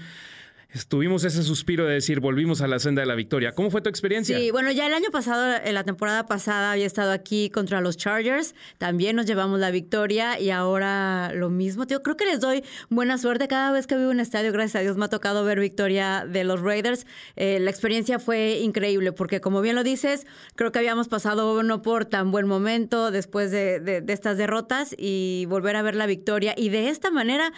Estuvimos 0.72 1.24
ese 1.24 1.42
suspiro 1.42 1.84
de 1.84 1.94
decir, 1.94 2.20
volvimos 2.20 2.60
a 2.60 2.68
la 2.68 2.78
senda 2.78 3.02
de 3.02 3.06
la 3.06 3.16
victoria. 3.16 3.52
¿Cómo 3.56 3.72
fue 3.72 3.80
tu 3.80 3.88
experiencia? 3.88 4.38
Sí, 4.38 4.52
bueno, 4.52 4.70
ya 4.70 4.86
el 4.86 4.94
año 4.94 5.10
pasado, 5.10 5.56
en 5.64 5.74
la 5.74 5.82
temporada 5.82 6.26
pasada, 6.26 6.70
había 6.70 6.86
estado 6.86 7.10
aquí 7.10 7.50
contra 7.50 7.80
los 7.80 7.96
Chargers. 7.96 8.54
También 8.78 9.16
nos 9.16 9.26
llevamos 9.26 9.58
la 9.58 9.72
victoria 9.72 10.38
y 10.38 10.50
ahora 10.50 11.32
lo 11.34 11.50
mismo. 11.50 11.88
Tío, 11.88 12.02
creo 12.02 12.16
que 12.16 12.24
les 12.24 12.38
doy 12.38 12.62
buena 12.88 13.18
suerte 13.18 13.48
cada 13.48 13.72
vez 13.72 13.88
que 13.88 13.96
vivo 13.96 14.10
en 14.10 14.18
un 14.18 14.20
estadio. 14.20 14.52
Gracias 14.52 14.76
a 14.76 14.80
Dios 14.80 14.96
me 14.96 15.06
ha 15.06 15.08
tocado 15.08 15.44
ver 15.44 15.58
victoria 15.58 16.24
de 16.24 16.44
los 16.44 16.60
Raiders. 16.60 17.04
Eh, 17.34 17.58
la 17.58 17.70
experiencia 17.70 18.20
fue 18.20 18.60
increíble 18.60 19.10
porque, 19.10 19.40
como 19.40 19.62
bien 19.62 19.74
lo 19.74 19.82
dices, 19.82 20.24
creo 20.54 20.70
que 20.70 20.78
habíamos 20.78 21.08
pasado 21.08 21.64
no 21.64 21.82
por 21.82 22.04
tan 22.04 22.30
buen 22.30 22.46
momento 22.46 23.10
después 23.10 23.50
de, 23.50 23.80
de 23.80 24.12
estas 24.12 24.36
derrotas 24.36 24.94
y 24.96 25.46
volver 25.48 25.74
a 25.74 25.82
ver 25.82 25.96
la 25.96 26.06
victoria. 26.06 26.54
Y 26.56 26.68
de 26.68 26.90
esta 26.90 27.10
manera 27.10 27.52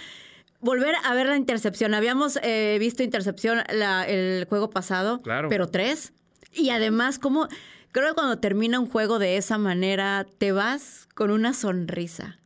volver 0.63 0.95
a 1.05 1.15
ver 1.15 1.27
la 1.27 1.37
intercepción. 1.37 1.93
Habíamos 1.93 2.39
eh, 2.43 2.79
visto 2.81 3.03
intercepción 3.03 3.63
el 3.69 4.47
juego 4.49 4.71
pasado, 4.71 5.21
claro. 5.21 5.49
pero 5.51 5.69
tres. 5.69 6.15
Y 6.53 6.71
además, 6.71 7.19
como 7.19 7.49
creo 7.91 8.09
que 8.09 8.15
cuando 8.15 8.39
termina 8.39 8.81
un 8.81 8.89
juego 8.89 9.19
de 9.19 9.37
esa 9.37 9.59
manera, 9.59 10.27
te 10.39 10.53
vas 10.53 11.09
con 11.15 11.31
una 11.31 11.53
sonrisa. 11.53 12.39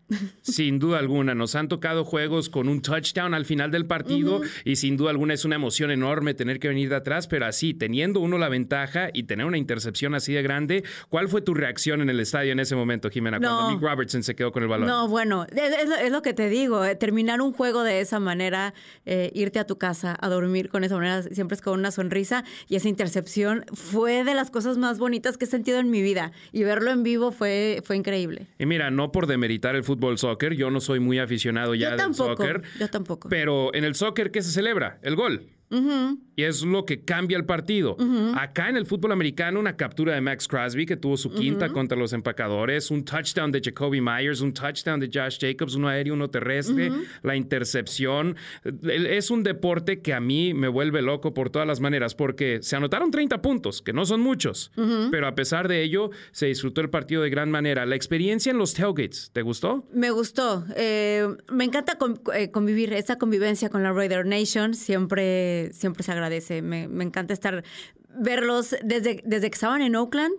Sin 0.42 0.78
duda 0.78 0.98
alguna, 0.98 1.34
nos 1.34 1.54
han 1.56 1.68
tocado 1.68 2.04
juegos 2.04 2.48
con 2.48 2.68
un 2.68 2.80
touchdown 2.80 3.34
al 3.34 3.44
final 3.44 3.70
del 3.70 3.86
partido 3.86 4.40
y 4.64 4.76
sin 4.76 4.96
duda 4.96 5.10
alguna 5.10 5.34
es 5.34 5.44
una 5.44 5.56
emoción 5.56 5.90
enorme 5.90 6.34
tener 6.34 6.60
que 6.60 6.68
venir 6.68 6.88
de 6.88 6.96
atrás, 6.96 7.26
pero 7.26 7.46
así, 7.46 7.74
teniendo 7.74 8.20
uno 8.20 8.38
la 8.38 8.48
ventaja 8.48 9.08
y 9.12 9.24
tener 9.24 9.46
una 9.46 9.58
intercepción 9.58 10.14
así 10.14 10.32
de 10.32 10.42
grande, 10.42 10.84
¿cuál 11.08 11.28
fue 11.28 11.42
tu 11.42 11.54
reacción 11.54 12.00
en 12.02 12.10
el 12.10 12.20
estadio 12.20 12.52
en 12.52 12.60
ese 12.60 12.76
momento, 12.76 13.10
Jimena, 13.10 13.40
cuando 13.40 13.70
Nick 13.72 13.80
Robertson 13.80 14.22
se 14.22 14.36
quedó 14.36 14.52
con 14.52 14.62
el 14.62 14.68
balón? 14.68 14.86
No, 14.86 15.08
bueno, 15.08 15.46
es, 15.50 16.10
lo 16.10 16.22
que 16.22 16.34
te 16.34 16.48
digo, 16.48 16.84
eh, 16.84 16.94
terminar 16.94 17.40
un 17.40 17.52
juego 17.52 17.82
de 17.82 18.00
esa 18.00 18.20
manera, 18.20 18.74
eh, 19.06 19.32
irte 19.34 19.58
a 19.58 19.66
tu 19.66 19.76
casa 19.76 20.16
a 20.20 20.28
dormir 20.28 20.68
con 20.68 20.84
esa 20.84 20.94
manera, 20.96 21.22
siempre 21.22 21.56
es 21.56 21.62
con 21.62 21.78
una 21.78 21.90
sonrisa 21.90 22.44
y 22.68 22.76
esa 22.76 22.88
intercepción 22.88 23.64
fue 23.72 24.22
de 24.22 24.34
las 24.34 24.50
cosas 24.50 24.78
más 24.78 24.98
bonitas 24.98 25.36
que 25.36 25.46
he 25.46 25.48
sentido 25.48 25.78
en 25.78 25.90
mi 25.90 26.02
vida 26.02 26.30
y 26.52 26.62
verlo 26.62 26.92
en 26.92 27.02
vivo 27.02 27.32
fue, 27.32 27.82
fue 27.84 27.96
increíble. 27.96 28.46
Y 28.58 28.66
mira, 28.66 28.90
no 28.90 29.10
por 29.10 29.26
demeritar 29.26 29.74
el 29.74 29.82
fútbol, 29.82 29.95
fútbol 29.96 30.18
soccer. 30.18 30.54
Yo 30.54 30.70
no 30.70 30.80
soy 30.80 31.00
muy 31.00 31.18
aficionado 31.18 31.74
ya 31.74 31.96
del 31.96 32.14
soccer. 32.14 32.62
Yo 32.78 32.88
tampoco. 32.88 33.28
Pero 33.28 33.74
en 33.74 33.84
el 33.84 33.94
soccer, 33.94 34.30
¿qué 34.30 34.42
se 34.42 34.50
celebra? 34.50 34.98
El 35.02 35.16
gol. 35.16 35.48
Y 35.70 36.42
es 36.42 36.62
lo 36.62 36.84
que 36.84 37.02
cambia 37.02 37.36
el 37.36 37.44
partido. 37.44 37.96
Acá 38.34 38.68
en 38.68 38.76
el 38.76 38.86
fútbol 38.86 39.12
americano, 39.12 39.58
una 39.58 39.76
captura 39.76 40.14
de 40.14 40.20
Max 40.20 40.46
Crosby 40.46 40.86
que 40.86 40.96
tuvo 40.96 41.16
su 41.16 41.30
quinta 41.30 41.70
contra 41.70 41.96
los 41.96 42.12
empacadores, 42.12 42.90
un 42.90 43.04
touchdown 43.04 43.50
de 43.50 43.60
Jacoby 43.62 44.00
Myers, 44.00 44.40
un 44.40 44.52
touchdown 44.52 45.00
de 45.00 45.10
Josh 45.12 45.38
Jacobs, 45.40 45.74
uno 45.74 45.88
aéreo, 45.88 46.14
uno 46.14 46.28
terrestre, 46.28 46.90
la 47.22 47.36
intercepción. 47.36 48.36
Es 48.82 49.30
un 49.30 49.42
deporte 49.42 50.00
que 50.00 50.12
a 50.12 50.20
mí 50.20 50.54
me 50.54 50.68
vuelve 50.68 51.02
loco 51.02 51.34
por 51.34 51.50
todas 51.50 51.66
las 51.66 51.80
maneras, 51.80 52.14
porque 52.14 52.58
se 52.62 52.76
anotaron 52.76 53.10
30 53.10 53.40
puntos, 53.42 53.82
que 53.82 53.92
no 53.92 54.04
son 54.04 54.20
muchos, 54.20 54.70
pero 55.10 55.26
a 55.26 55.34
pesar 55.34 55.68
de 55.68 55.82
ello, 55.82 56.10
se 56.32 56.46
disfrutó 56.46 56.80
el 56.80 56.90
partido 56.90 57.22
de 57.22 57.30
gran 57.30 57.50
manera. 57.50 57.86
La 57.86 57.96
experiencia 57.96 58.50
en 58.50 58.58
los 58.58 58.74
tailgates, 58.74 59.30
¿te 59.32 59.42
gustó? 59.42 59.86
Me 59.92 60.10
gustó. 60.10 60.64
Eh, 60.76 61.26
me 61.50 61.64
encanta 61.64 61.96
eh, 62.34 62.50
convivir, 62.50 62.92
esa 62.92 63.16
convivencia 63.16 63.68
con 63.70 63.82
la 63.82 63.92
Raider 63.92 64.26
Nation, 64.26 64.74
siempre 64.74 65.55
siempre 65.72 66.02
se 66.02 66.12
agradece. 66.12 66.62
Me, 66.62 66.84
encanta 67.02 67.32
estar, 67.32 67.64
verlos 68.18 68.76
desde, 68.82 69.22
desde 69.24 69.50
que 69.50 69.54
estaban 69.54 69.82
en 69.82 69.96
Oakland. 69.96 70.34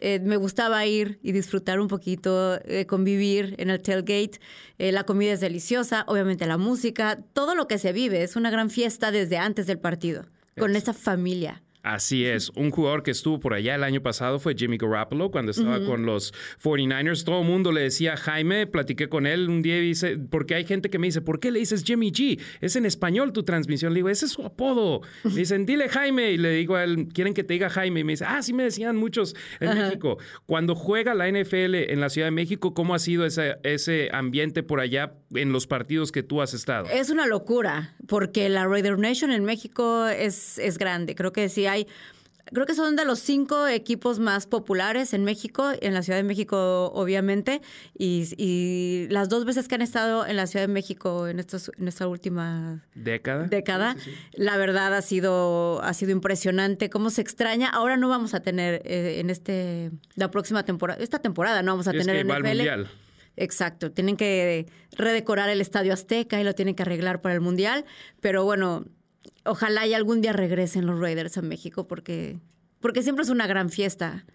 Eh, 0.00 0.20
me 0.20 0.36
gustaba 0.36 0.84
ir 0.86 1.18
y 1.22 1.32
disfrutar 1.32 1.80
un 1.80 1.88
poquito, 1.88 2.60
eh, 2.64 2.86
convivir 2.86 3.54
en 3.58 3.70
el 3.70 3.82
tailgate. 3.82 4.40
Eh, 4.78 4.92
la 4.92 5.04
comida 5.04 5.32
es 5.32 5.40
deliciosa, 5.40 6.04
obviamente 6.06 6.46
la 6.46 6.56
música, 6.56 7.18
todo 7.32 7.54
lo 7.54 7.66
que 7.66 7.78
se 7.78 7.92
vive. 7.92 8.22
Es 8.22 8.36
una 8.36 8.50
gran 8.50 8.70
fiesta 8.70 9.10
desde 9.10 9.38
antes 9.38 9.66
del 9.66 9.78
partido, 9.80 10.26
con 10.56 10.76
esa 10.76 10.92
familia. 10.92 11.62
Así 11.88 12.26
es. 12.26 12.50
Un 12.50 12.70
jugador 12.70 13.02
que 13.02 13.10
estuvo 13.10 13.40
por 13.40 13.54
allá 13.54 13.74
el 13.74 13.82
año 13.82 14.02
pasado 14.02 14.38
fue 14.38 14.54
Jimmy 14.54 14.76
Garoppolo 14.76 15.30
cuando 15.30 15.52
estaba 15.52 15.82
con 15.86 16.04
los 16.04 16.34
49ers. 16.62 17.24
Todo 17.24 17.40
el 17.40 17.46
mundo 17.46 17.72
le 17.72 17.80
decía 17.80 18.14
Jaime, 18.18 18.66
platiqué 18.66 19.08
con 19.08 19.26
él 19.26 19.48
un 19.48 19.62
día 19.62 19.78
y 19.78 19.80
dice, 19.80 20.18
porque 20.18 20.54
hay 20.54 20.66
gente 20.66 20.90
que 20.90 20.98
me 20.98 21.06
dice, 21.06 21.22
¿por 21.22 21.40
qué 21.40 21.50
le 21.50 21.60
dices 21.60 21.84
Jimmy 21.84 22.12
G? 22.12 22.38
Es 22.60 22.76
en 22.76 22.84
español 22.84 23.32
tu 23.32 23.42
transmisión. 23.42 23.94
Le 23.94 24.00
digo, 24.00 24.10
ese 24.10 24.26
es 24.26 24.32
su 24.32 24.44
apodo. 24.44 25.00
Me 25.24 25.36
dicen, 25.36 25.64
dile 25.64 25.88
Jaime. 25.88 26.32
Y 26.32 26.36
le 26.36 26.50
digo 26.50 26.76
a 26.76 26.84
él, 26.84 27.08
¿quieren 27.14 27.32
que 27.32 27.42
te 27.42 27.54
diga 27.54 27.70
Jaime? 27.70 28.00
Y 28.00 28.04
me 28.04 28.12
dice, 28.12 28.26
ah, 28.28 28.42
sí 28.42 28.52
me 28.52 28.64
decían 28.64 28.94
muchos 28.96 29.34
en 29.58 29.74
México. 29.74 30.18
Cuando 30.44 30.74
juega 30.74 31.14
la 31.14 31.26
NFL 31.26 31.74
en 31.74 32.00
la 32.00 32.10
Ciudad 32.10 32.26
de 32.26 32.32
México, 32.32 32.74
¿cómo 32.74 32.94
ha 32.94 32.98
sido 32.98 33.24
ese, 33.24 33.56
ese 33.62 34.10
ambiente 34.12 34.62
por 34.62 34.80
allá 34.80 35.14
en 35.34 35.52
los 35.52 35.66
partidos 35.66 36.12
que 36.12 36.22
tú 36.22 36.42
has 36.42 36.52
estado? 36.52 36.86
Es 36.92 37.08
una 37.08 37.26
locura, 37.26 37.96
porque 38.08 38.48
la 38.48 38.66
Raider 38.66 38.98
Nation 38.98 39.30
en 39.30 39.44
México 39.44 40.06
es, 40.06 40.58
es 40.58 40.78
grande. 40.78 41.14
Creo 41.14 41.32
que 41.32 41.48
sí 41.48 41.66
hay 41.66 41.86
Creo 42.52 42.66
que 42.66 42.74
son 42.74 42.96
de 42.96 43.04
los 43.04 43.18
cinco 43.18 43.66
equipos 43.66 44.18
más 44.18 44.46
populares 44.46 45.12
en 45.12 45.24
México, 45.24 45.70
en 45.80 45.94
la 45.94 46.02
Ciudad 46.02 46.18
de 46.18 46.22
México, 46.22 46.90
obviamente. 46.94 47.60
Y, 47.96 49.06
las 49.10 49.28
dos 49.28 49.44
veces 49.44 49.68
que 49.68 49.74
han 49.74 49.82
estado 49.82 50.26
en 50.26 50.36
la 50.36 50.46
Ciudad 50.46 50.66
de 50.66 50.72
México 50.72 51.28
en, 51.28 51.38
estos, 51.38 51.70
en 51.78 51.88
esta 51.88 52.08
última 52.08 52.84
década, 52.94 53.46
década 53.46 53.96
la 54.32 54.56
verdad 54.56 54.94
ha 54.94 55.02
sido, 55.02 55.82
ha 55.82 55.92
sido 55.94 56.12
impresionante. 56.12 56.90
Cómo 56.90 57.10
se 57.10 57.20
extraña. 57.20 57.68
Ahora 57.68 57.96
no 57.96 58.08
vamos 58.08 58.34
a 58.34 58.40
tener 58.40 58.82
eh, 58.84 59.20
en 59.20 59.30
este 59.30 59.90
la 60.14 60.30
próxima 60.30 60.64
temporada, 60.64 61.02
esta 61.02 61.18
temporada 61.18 61.62
no 61.62 61.72
vamos 61.72 61.88
a 61.88 61.92
tener 61.92 62.16
en 62.16 62.30
el 62.30 62.88
Exacto, 63.40 63.92
tienen 63.92 64.16
que 64.16 64.66
redecorar 64.96 65.48
el 65.48 65.60
Estadio 65.60 65.92
Azteca 65.92 66.40
y 66.40 66.44
lo 66.44 66.54
tienen 66.54 66.74
que 66.74 66.82
arreglar 66.82 67.20
para 67.20 67.34
el 67.36 67.40
Mundial, 67.40 67.84
pero 68.20 68.44
bueno, 68.44 68.84
ojalá 69.44 69.86
y 69.86 69.94
algún 69.94 70.20
día 70.20 70.32
regresen 70.32 70.86
los 70.86 70.98
Raiders 70.98 71.38
a 71.38 71.42
México 71.42 71.86
porque, 71.86 72.40
porque 72.80 73.02
siempre 73.02 73.22
es 73.22 73.30
una 73.30 73.46
gran 73.46 73.70
fiesta. 73.70 74.26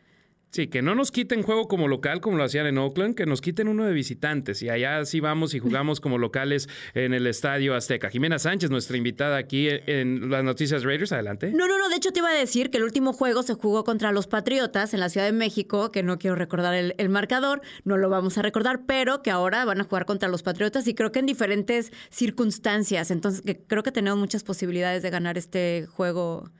Sí, 0.54 0.68
que 0.68 0.84
no 0.84 0.94
nos 0.94 1.10
quiten 1.10 1.42
juego 1.42 1.68
como 1.68 1.88
local 1.88 2.22
como 2.22 2.38
lo 2.38 2.44
hacían 2.44 2.68
en 2.68 2.78
Oakland, 2.78 3.16
que 3.16 3.26
nos 3.26 3.42
quiten 3.42 3.68
uno 3.68 3.86
de 3.86 3.92
visitantes 3.92 4.62
y 4.62 4.70
allá 4.70 5.04
sí 5.04 5.20
vamos 5.20 5.56
y 5.56 5.60
jugamos 5.60 6.00
como 6.00 6.20
locales 6.20 6.70
en 6.94 7.16
el 7.16 7.26
Estadio 7.26 7.74
Azteca. 7.74 8.12
Jimena 8.12 8.38
Sánchez, 8.38 8.70
nuestra 8.70 8.96
invitada 8.96 9.38
aquí 9.38 9.68
en 9.68 10.30
las 10.30 10.44
noticias 10.44 10.84
Raiders, 10.84 11.12
adelante. 11.12 11.52
No, 11.56 11.68
no, 11.68 11.80
no, 11.80 11.90
de 11.90 11.96
hecho 11.96 12.12
te 12.12 12.20
iba 12.20 12.30
a 12.30 12.36
decir 12.36 12.70
que 12.70 12.78
el 12.78 12.84
último 12.84 13.14
juego 13.14 13.42
se 13.42 13.56
jugó 13.56 13.84
contra 13.84 14.12
los 14.12 14.28
Patriotas 14.28 14.94
en 14.94 15.00
la 15.00 15.10
Ciudad 15.10 15.26
de 15.26 15.32
México, 15.32 15.92
que 15.92 16.04
no 16.04 16.20
quiero 16.20 16.36
recordar 16.36 16.76
el, 16.76 17.10
marcador, 17.10 17.64
no 17.84 17.98
lo 17.98 18.10
vamos 18.10 18.38
a 18.38 18.44
recordar, 18.44 18.86
pero 18.86 19.24
que 19.24 19.32
ahora 19.32 19.66
van 19.66 19.82
a 19.82 19.86
jugar 19.86 20.06
contra 20.06 20.30
los 20.30 20.44
Patriotas 20.44 20.88
y 20.88 20.94
creo 20.94 21.12
que 21.12 21.18
en 21.18 21.26
diferentes 21.26 21.92
circunstancias, 22.12 23.10
entonces 23.10 23.42
que 23.42 23.58
creo 23.58 23.82
que 23.82 23.92
tenemos 23.92 24.20
muchas 24.20 24.44
posibilidades 24.44 25.02
de 25.02 25.10
ganar 25.10 25.36
este 25.36 25.88
juego 25.88 26.52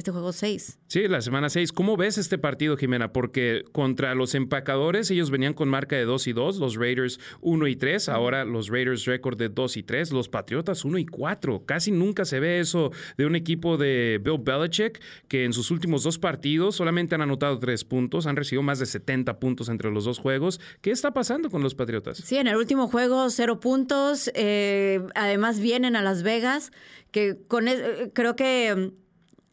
este 0.00 0.10
juego 0.10 0.32
6. 0.32 0.78
Sí, 0.86 1.06
la 1.08 1.20
semana 1.20 1.48
6. 1.48 1.72
¿Cómo 1.72 1.96
ves 1.96 2.18
este 2.18 2.38
partido, 2.38 2.76
Jimena? 2.76 3.12
Porque 3.12 3.64
contra 3.72 4.14
los 4.14 4.34
empacadores 4.34 5.10
ellos 5.10 5.30
venían 5.30 5.54
con 5.54 5.68
marca 5.68 5.96
de 5.96 6.04
2 6.04 6.26
y 6.26 6.32
2, 6.32 6.56
los 6.56 6.76
Raiders 6.76 7.20
1 7.42 7.66
y 7.68 7.76
3, 7.76 8.08
ahora 8.08 8.44
los 8.44 8.68
Raiders 8.68 9.04
récord 9.04 9.38
de 9.38 9.48
2 9.48 9.76
y 9.76 9.82
3, 9.82 10.12
los 10.12 10.28
Patriotas 10.28 10.84
1 10.84 10.98
y 10.98 11.06
4. 11.06 11.64
Casi 11.66 11.90
nunca 11.92 12.24
se 12.24 12.40
ve 12.40 12.60
eso 12.60 12.90
de 13.16 13.26
un 13.26 13.36
equipo 13.36 13.76
de 13.76 14.20
Bill 14.22 14.40
Belichick 14.42 15.00
que 15.28 15.44
en 15.44 15.52
sus 15.52 15.70
últimos 15.70 16.02
dos 16.02 16.18
partidos 16.18 16.76
solamente 16.76 17.14
han 17.14 17.22
anotado 17.22 17.58
3 17.58 17.84
puntos, 17.84 18.26
han 18.26 18.36
recibido 18.36 18.62
más 18.62 18.78
de 18.78 18.86
70 18.86 19.38
puntos 19.38 19.68
entre 19.68 19.90
los 19.90 20.04
dos 20.04 20.18
juegos. 20.18 20.60
¿Qué 20.80 20.90
está 20.90 21.12
pasando 21.12 21.50
con 21.50 21.62
los 21.62 21.74
Patriotas? 21.74 22.18
Sí, 22.18 22.36
en 22.36 22.46
el 22.46 22.56
último 22.56 22.88
juego 22.88 23.28
0 23.28 23.60
puntos, 23.60 24.30
eh, 24.34 25.02
además 25.14 25.60
vienen 25.60 25.94
a 25.94 26.02
Las 26.02 26.22
Vegas, 26.22 26.72
que 27.10 27.38
con 27.46 27.68
e, 27.68 28.10
creo 28.12 28.36
que 28.36 28.92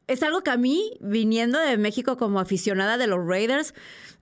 es 0.08 0.24
algo 0.24 0.42
que 0.42 0.52
a 0.52 0.58
mí, 0.58 0.94
viniendo 1.02 1.60
de 1.60 1.78
México 1.78 2.18
como 2.18 2.40
aficionada 2.40 2.98
de 2.98 3.08
los 3.08 3.26
Raiders, 3.26 3.74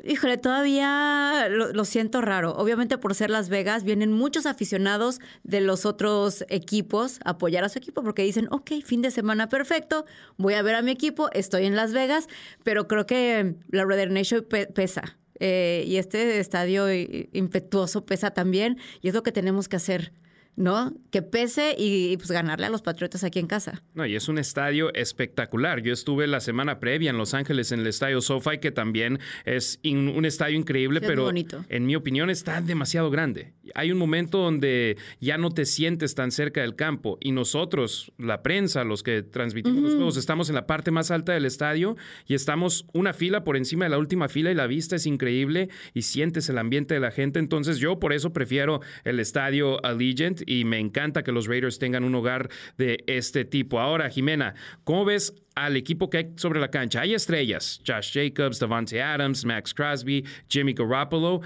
híjole, 0.03 0.37
todavía 0.37 1.47
lo, 1.49 1.85
siento 1.85 2.21
raro. 2.21 2.55
Obviamente 2.55 2.97
por 2.97 3.13
ser 3.13 3.29
Las 3.29 3.49
Vegas, 3.49 3.83
vienen 3.83 4.11
muchos 4.11 4.47
aficionados 4.47 5.19
de 5.43 5.61
los 5.61 5.85
otros 5.85 6.43
equipos 6.49 7.19
a 7.23 7.31
apoyar 7.31 7.63
a 7.63 7.69
su 7.69 7.77
equipo 7.77 8.03
porque 8.03 8.23
dicen, 8.23 8.47
ok, 8.51 8.71
fin 8.83 9.01
de 9.01 9.11
semana 9.11 9.47
perfecto, 9.47 10.05
voy 10.37 10.55
a 10.55 10.61
ver 10.63 10.75
a 10.75 10.81
mi 10.81 10.91
equipo, 10.91 11.29
estoy 11.33 11.65
en 11.65 11.75
Las 11.75 11.93
Vegas, 11.93 12.27
pero 12.63 12.87
creo 12.87 13.05
que 13.05 13.55
la 13.69 13.85
Raider 13.85 14.11
Nation 14.11 14.45
pesa. 14.73 15.17
Eh, 15.39 15.83
y 15.85 15.97
este 15.97 16.39
estadio 16.39 16.85
impetuoso 17.33 18.05
pesa 18.05 18.31
también 18.31 18.77
y 19.01 19.09
es 19.09 19.13
lo 19.13 19.21
que 19.21 19.33
tenemos 19.33 19.67
que 19.67 19.75
hacer 19.75 20.13
¿no? 20.55 20.93
Que 21.11 21.21
pese 21.21 21.75
y, 21.77 22.15
pues 22.17 22.31
ganarle 22.31 22.65
a 22.65 22.69
los 22.69 22.81
Patriotas 22.81 23.23
aquí 23.23 23.39
en 23.39 23.47
casa. 23.47 23.83
No, 23.93 24.05
y 24.05 24.15
es 24.15 24.27
un 24.27 24.37
estadio 24.37 24.93
espectacular. 24.93 25.81
Yo 25.81 25.93
estuve 25.93 26.27
la 26.27 26.39
semana 26.39 26.79
previa 26.79 27.09
en 27.09 27.17
Los 27.17 27.33
Ángeles 27.33 27.71
en 27.71 27.81
el 27.81 27.87
estadio 27.87 28.21
SoFi, 28.21 28.59
que 28.59 28.71
también 28.71 29.19
es 29.43 29.79
un 29.83 30.25
estadio 30.25 30.57
increíble, 30.57 31.01
pero 31.01 31.31
en 31.69 31.85
mi 31.85 31.95
opinión 31.95 32.29
está 32.29 32.61
demasiado 32.61 33.09
grande. 33.09 33.53
Hay 33.73 33.91
un 33.91 33.97
momento 33.97 34.37
donde 34.39 34.97
ya 35.19 35.37
no 35.37 35.51
te 35.51 35.65
sientes 35.65 36.15
tan 36.15 36.31
cerca 36.31 36.61
del 36.61 36.75
campo 36.75 37.17
y 37.19 37.31
nosotros, 37.31 38.13
la 38.17 38.41
prensa, 38.41 38.83
los 38.83 39.03
que 39.03 39.23
transmitimos 39.23 39.81
los 39.81 39.95
juegos, 39.95 40.17
estamos 40.17 40.49
en 40.49 40.55
la 40.55 40.67
parte 40.67 40.91
más 40.91 41.11
alta 41.11 41.33
del 41.33 41.45
estadio 41.45 41.97
y 42.27 42.33
estamos 42.33 42.85
una 42.93 43.13
fila 43.13 43.43
por 43.43 43.57
encima 43.57 43.85
de 43.85 43.89
la 43.89 43.97
última 43.97 44.29
fila 44.29 44.51
y 44.51 44.55
la 44.55 44.67
vista 44.67 44.95
es 44.95 45.05
increíble 45.05 45.69
y 45.93 46.03
sientes 46.03 46.49
el 46.49 46.57
ambiente 46.57 46.93
de 46.93 46.99
la 46.99 47.11
gente. 47.11 47.39
Entonces 47.39 47.77
yo 47.77 47.99
por 47.99 48.13
eso 48.13 48.33
prefiero 48.33 48.81
el 49.03 49.19
estadio 49.19 49.83
Allegiant 49.85 50.44
y 50.45 50.65
me 50.65 50.79
encanta 50.79 51.23
que 51.23 51.31
los 51.31 51.47
Raiders 51.47 51.79
tengan 51.79 52.03
un 52.03 52.15
hogar 52.15 52.49
de 52.77 53.03
este 53.07 53.45
tipo. 53.45 53.79
Ahora, 53.79 54.09
Jimena, 54.09 54.55
¿cómo 54.83 55.05
ves 55.05 55.33
al 55.55 55.77
equipo 55.77 56.09
que 56.09 56.17
hay 56.17 56.33
sobre 56.35 56.59
la 56.59 56.69
cancha? 56.69 57.01
Hay 57.01 57.13
estrellas, 57.13 57.81
Josh 57.85 58.13
Jacobs, 58.13 58.59
Davante 58.59 59.01
Adams, 59.01 59.45
Max 59.45 59.73
Crosby, 59.73 60.25
Jimmy 60.49 60.73
Garoppolo. 60.73 61.41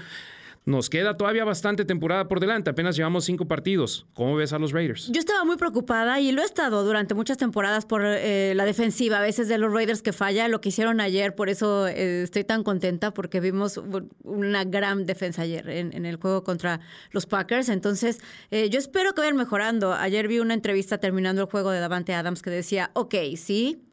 Nos 0.70 0.88
queda 0.88 1.16
todavía 1.16 1.44
bastante 1.44 1.84
temporada 1.84 2.28
por 2.28 2.38
delante, 2.38 2.70
apenas 2.70 2.94
llevamos 2.94 3.24
cinco 3.24 3.48
partidos. 3.48 4.06
¿Cómo 4.14 4.36
ves 4.36 4.52
a 4.52 4.58
los 4.60 4.70
Raiders? 4.70 5.10
Yo 5.12 5.18
estaba 5.18 5.42
muy 5.44 5.56
preocupada 5.56 6.20
y 6.20 6.30
lo 6.30 6.42
he 6.42 6.44
estado 6.44 6.84
durante 6.84 7.12
muchas 7.12 7.38
temporadas 7.38 7.86
por 7.86 8.04
eh, 8.04 8.52
la 8.54 8.64
defensiva, 8.64 9.18
a 9.18 9.20
veces 9.20 9.48
de 9.48 9.58
los 9.58 9.72
Raiders 9.72 10.00
que 10.00 10.12
falla, 10.12 10.46
lo 10.46 10.60
que 10.60 10.68
hicieron 10.68 11.00
ayer, 11.00 11.34
por 11.34 11.48
eso 11.48 11.88
eh, 11.88 12.22
estoy 12.22 12.44
tan 12.44 12.62
contenta 12.62 13.12
porque 13.12 13.40
vimos 13.40 13.80
una 14.22 14.62
gran 14.62 15.06
defensa 15.06 15.42
ayer 15.42 15.68
en, 15.68 16.06
el 16.06 16.16
juego 16.16 16.44
contra 16.44 16.78
los 17.10 17.26
Packers. 17.26 17.68
Entonces, 17.68 18.20
eh, 18.52 18.70
yo 18.70 18.78
espero 18.78 19.12
que 19.12 19.22
vayan 19.22 19.36
mejorando. 19.36 19.92
Ayer 19.92 20.28
vi 20.28 20.38
una 20.38 20.54
entrevista 20.54 20.98
terminando 20.98 21.42
el 21.42 21.48
juego 21.48 21.72
de 21.72 21.80
Davante 21.80 22.14
Adams 22.14 22.42
que 22.42 22.50
decía, 22.50 22.92
ok, 22.94 23.16
sí, 23.34 23.89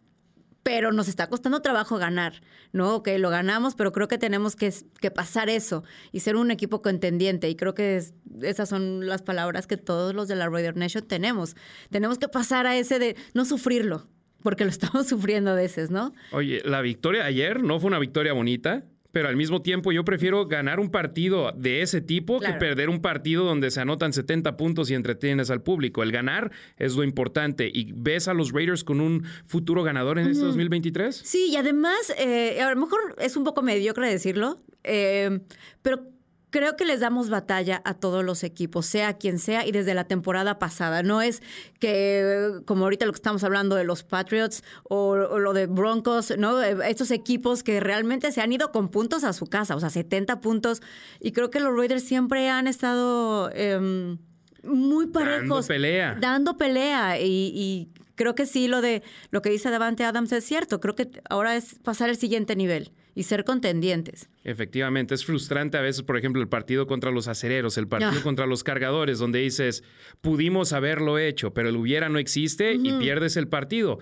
pero 0.67 0.91
nos 0.91 1.07
está 1.07 1.29
costando 1.29 1.61
trabajo 1.61 1.97
ganar, 1.97 2.41
¿no? 2.73 3.01
Que 3.01 3.17
lo 3.19 3.29
ganamos, 3.29 3.73
pero 3.73 3.93
creo 3.93 4.09
que 4.09 4.17
tenemos 4.17 4.57
que, 4.57 4.73
que, 4.99 5.09
pasar 5.09 5.49
eso 5.49 5.85
y 6.11 6.19
ser 6.19 6.35
un 6.35 6.51
equipo 6.51 6.81
contendiente. 6.81 7.49
Y 7.49 7.55
creo 7.55 7.73
que 7.73 8.03
esas 8.41 8.67
son 8.67 9.07
las 9.07 9.21
palabras 9.21 9.65
que 9.65 9.77
todos 9.77 10.13
los 10.13 10.27
de 10.27 10.35
la 10.35 10.49
Raider 10.49 10.75
Nation 10.75 11.07
tenemos. 11.07 11.55
Tenemos 11.89 12.17
que 12.19 12.27
pasar 12.27 12.67
a 12.67 12.75
ese 12.75 12.99
de 12.99 13.15
no 13.33 13.45
sufrirlo, 13.45 14.09
porque 14.43 14.65
lo 14.65 14.69
estamos 14.77 15.07
sufriendo 15.07 15.51
a 15.51 15.55
veces, 15.55 15.89
¿no? 15.89 16.13
Oye, 16.33 16.61
la 16.65 16.81
victoria 16.81 17.23
ayer 17.23 17.63
no 17.63 17.79
fue 17.79 17.87
una 17.87 17.99
victoria 17.99 18.33
bonita 18.33 18.83
pero 19.17 19.29
al 19.29 19.35
mismo 19.35 19.63
tiempo 19.63 19.91
yo 19.91 20.05
prefiero 20.05 20.45
ganar 20.45 20.79
un 20.79 20.91
partido 20.91 21.51
de 21.51 21.81
ese 21.81 22.01
tipo 22.01 22.39
que 22.39 22.53
perder 22.53 22.87
un 22.87 23.01
partido 23.01 23.45
donde 23.45 23.71
se 23.71 23.81
anotan 23.81 24.13
70 24.13 24.57
puntos 24.57 24.91
y 24.91 24.93
entretienes 24.93 25.49
al 25.49 25.63
público. 25.63 26.03
El 26.03 26.11
ganar 26.11 26.51
es 26.77 26.95
lo 26.95 27.03
importante. 27.03 27.67
¿Y 27.73 27.93
ves 27.93 28.27
a 28.27 28.35
los 28.35 28.51
Raiders 28.51 28.83
con 28.83 29.01
un 29.01 29.23
futuro 29.47 29.81
ganador 29.81 30.19
en 30.19 30.27
este 30.27 30.45
2023? 30.45 31.15
Sí, 31.15 31.49
y 31.49 31.55
además, 31.55 32.13
eh, 32.19 32.61
a 32.61 32.69
lo 32.69 32.79
mejor 32.79 32.99
es 33.17 33.35
un 33.35 33.43
poco 33.43 33.63
mediocre 33.63 34.07
decirlo, 34.07 34.59
eh, 34.83 35.39
pero 35.81 36.03
creo 36.49 36.77
que 36.77 36.85
les 36.85 36.99
damos 36.99 37.29
batalla 37.29 37.81
a 37.85 37.93
todos 37.93 38.23
los 38.23 38.43
equipos, 38.43 38.85
sea 38.85 39.17
quien 39.17 39.39
sea, 39.39 39.65
y 39.65 39.71
desde 39.71 39.93
la 39.93 40.05
temporada 40.05 40.59
pasada. 40.59 41.03
No 41.03 41.21
es 41.21 41.41
que, 41.79 42.61
como 42.65 42.85
ahorita 42.85 43.05
lo 43.05 43.11
que 43.11 43.17
estamos 43.17 43.43
hablando 43.43 43.75
de 43.75 43.83
los 43.83 44.03
Patriots 44.03 44.63
o, 44.83 45.15
lo 45.15 45.53
de 45.53 45.67
Broncos, 45.67 46.33
¿no? 46.37 46.61
Estos 46.61 47.11
equipos 47.11 47.63
que 47.63 47.79
realmente 47.79 48.31
se 48.31 48.41
han 48.41 48.51
ido 48.51 48.71
con 48.71 48.89
puntos 48.89 49.23
a 49.23 49.33
su 49.33 49.47
casa, 49.47 49.75
o 49.75 49.79
sea, 49.79 49.89
70 49.89 50.41
puntos. 50.41 50.81
Y 51.19 51.31
creo 51.31 51.49
que 51.49 51.59
los 51.59 51.75
Raiders 51.75 52.03
siempre 52.03 52.49
han 52.49 52.67
estado 52.67 53.51
em, 53.53 54.17
muy 54.63 55.07
parejos. 55.07 55.67
Dando 55.67 55.67
pelea. 55.67 56.17
Dando 56.19 56.57
pelea. 56.57 57.19
Y, 57.19 57.89
creo 58.15 58.35
que 58.35 58.45
sí, 58.45 58.67
lo 58.67 58.81
de 58.81 59.03
lo 59.29 59.41
que 59.41 59.49
dice 59.49 59.69
Davante 59.69 60.03
Adams 60.03 60.31
es 60.31 60.45
cierto. 60.45 60.79
Creo 60.79 60.95
que 60.95 61.09
ahora 61.29 61.55
es 61.55 61.75
pasar 61.83 62.09
el 62.09 62.17
siguiente 62.17 62.55
nivel 62.55 62.91
y 63.17 63.23
ser 63.23 63.45
contendientes. 63.45 64.29
Efectivamente, 64.43 65.15
es 65.15 65.25
frustrante 65.25 65.75
a 65.75 65.81
veces, 65.81 66.03
por 66.03 66.17
ejemplo, 66.17 66.39
el 66.39 66.47
partido 66.47 66.85
contra 66.85 67.09
los 67.09 67.27
acereros, 67.27 67.75
el 67.79 67.87
partido 67.87 68.19
ah. 68.19 68.23
contra 68.23 68.45
los 68.45 68.63
cargadores, 68.63 69.17
donde 69.17 69.39
dices, 69.39 69.83
pudimos 70.21 70.71
haberlo 70.71 71.17
hecho, 71.17 71.51
pero 71.51 71.69
el 71.69 71.77
hubiera 71.77 72.09
no 72.09 72.19
existe 72.19 72.75
y 72.75 72.93
pierdes 72.99 73.35
el 73.35 73.47
partido. 73.47 73.97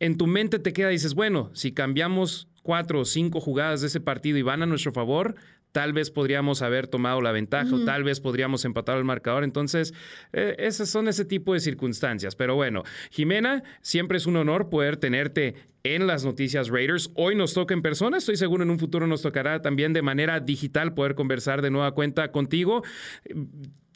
En 0.00 0.16
tu 0.16 0.26
mente 0.26 0.58
te 0.58 0.72
queda, 0.72 0.88
dices, 0.88 1.12
bueno, 1.12 1.50
si 1.52 1.72
cambiamos 1.72 2.48
cuatro 2.62 3.00
o 3.00 3.04
cinco 3.04 3.38
jugadas 3.38 3.82
de 3.82 3.88
ese 3.88 4.00
partido 4.00 4.38
y 4.38 4.42
van 4.42 4.62
a 4.62 4.66
nuestro 4.66 4.92
favor, 4.92 5.34
tal 5.74 5.92
vez 5.92 6.12
podríamos 6.12 6.62
haber 6.62 6.86
tomado 6.86 7.20
la 7.20 7.32
ventaja 7.32 7.74
o 7.74 7.84
tal 7.84 8.04
vez 8.04 8.20
podríamos 8.20 8.64
empatar 8.64 8.96
el 8.96 9.02
marcador. 9.02 9.42
Entonces, 9.42 9.92
eh, 10.32 10.54
esas 10.60 10.88
son 10.88 11.08
ese 11.08 11.24
tipo 11.24 11.52
de 11.52 11.58
circunstancias. 11.58 12.36
Pero 12.36 12.54
bueno, 12.54 12.84
Jimena, 13.10 13.64
siempre 13.80 14.18
es 14.18 14.26
un 14.26 14.36
honor 14.36 14.68
poder 14.70 14.98
tenerte 14.98 15.56
en 15.82 16.06
las 16.06 16.24
noticias 16.24 16.68
Raiders. 16.68 17.10
Hoy 17.16 17.34
nos 17.34 17.54
toca 17.54 17.74
en 17.74 17.82
persona, 17.82 18.18
estoy 18.18 18.36
seguro 18.36 18.62
en 18.62 18.70
un 18.70 18.78
futuro 18.78 19.08
nos 19.08 19.22
tocará 19.22 19.62
también 19.62 19.92
de 19.92 20.00
manera 20.00 20.38
digital 20.38 20.94
poder 20.94 21.16
conversar 21.16 21.60
de 21.60 21.72
nueva 21.72 21.90
cuenta 21.90 22.30
contigo 22.30 22.84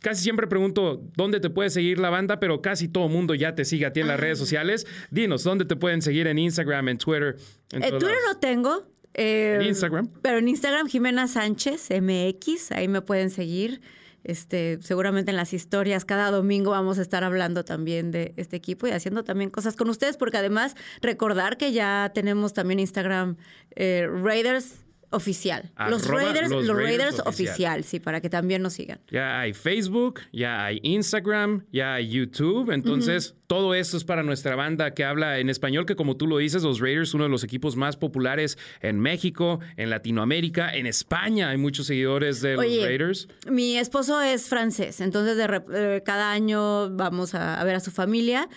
casi 0.01 0.23
siempre 0.23 0.47
pregunto 0.47 1.03
dónde 1.17 1.41
te 1.41 1.51
puede 1.51 1.71
seguir 1.71 1.99
la 1.99 2.11
banda, 2.11 2.41
pero 2.41 2.63
casi 2.63 2.89
todo 2.89 3.09
mundo 3.09 3.35
ya 3.35 3.55
te 3.55 3.65
sigue 3.65 3.87
a 3.87 3.93
ti 3.93 4.01
en 4.01 4.09
las 4.09 4.19
redes 4.19 4.39
sociales. 4.39 4.87
Dinos, 5.11 5.45
¿dónde 5.45 5.65
te 5.65 5.77
pueden 5.77 6.03
seguir 6.03 6.27
en 6.27 6.39
Instagram, 6.39 6.89
en 6.89 6.99
Twitter? 6.99 7.37
En 7.73 7.83
eh, 7.83 7.91
Twitter 7.91 8.17
no 8.27 8.39
tengo, 8.39 8.87
en 9.15 9.63
em, 9.63 9.69
Instagram. 9.69 10.09
Pero 10.23 10.39
en 10.39 10.49
Instagram, 10.49 10.87
Jimena 10.89 11.29
Sánchez 11.29 11.89
MX, 11.91 12.73
ahí 12.73 12.89
me 12.89 13.03
pueden 13.03 13.31
seguir. 13.31 13.81
este, 14.25 14.79
seguramente 14.83 15.31
en 15.31 15.37
las 15.37 15.55
historias 15.55 16.05
cada 16.05 16.31
domingo 16.31 16.73
vamos 16.73 16.99
a 16.99 17.03
estar 17.03 17.25
hablando 17.25 17.65
también 17.65 18.11
de 18.11 18.35
este 18.37 18.57
equipo 18.57 18.87
y 18.87 18.91
haciendo 18.91 19.25
también 19.25 19.49
cosas 19.49 19.77
con 19.77 19.89
ustedes, 19.89 20.17
porque 20.17 20.37
además 20.37 20.75
recordar 21.01 21.57
que 21.57 21.73
ya 21.73 22.11
tenemos 22.15 22.53
también 22.53 22.81
Instagram 22.81 23.37
eh, 23.77 24.07
Raiders 24.11 24.85
oficial. 25.11 25.71
los 25.89 26.07
Raiders, 26.07 26.51
los, 26.51 26.69
Raiders, 26.69 27.21
oficial. 27.25 27.85
sí, 27.85 28.01
para 28.01 28.21
que 28.21 28.29
también 28.29 28.63
nos 28.63 28.75
sigan. 28.75 29.01
Ya 29.11 29.41
hay 29.41 29.53
Facebook, 29.53 30.21
ya 30.33 30.65
hay 30.65 30.81
Instagram, 30.83 31.65
ya 31.73 31.95
hay 31.95 32.09
YouTube, 32.09 32.71
entonces 32.71 33.35
todo 33.47 33.75
esto 33.75 33.97
es 33.97 34.05
para 34.05 34.23
nuestra 34.23 34.57
banda 34.57 34.93
que 34.93 35.05
habla 35.05 35.39
en 35.39 35.49
español, 35.49 35.87
que 35.87 35.97
como 35.97 36.17
tú 36.17 36.27
lo 36.27 36.39
dices, 36.39 36.63
los 36.63 36.81
Raiders, 36.81 37.15
uno 37.15 37.25
de 37.25 37.31
los 37.31 37.45
equipos 37.45 37.77
más 37.77 37.97
populares 37.97 38.59
en 38.83 39.01
México, 39.01 39.61
en 39.77 39.91
Latinoamérica, 39.91 40.75
en 40.75 40.87
España 40.87 41.49
hay 41.51 41.57
muchos 41.57 41.87
seguidores 41.87 42.43
de 42.43 42.55
los 42.57 42.65
Raiders. 42.65 43.29
Mi 43.51 43.79
esposo 43.79 44.21
es 44.21 44.49
francés, 44.49 45.01
entonces 45.01 45.37
de, 45.37 45.63
eh, 45.75 46.03
cada 46.05 46.31
año 46.31 46.91
vamos 46.91 47.35
a 47.35 47.63
ver 47.65 47.77
a 47.77 47.81
su 47.81 47.91
familia 47.91 48.49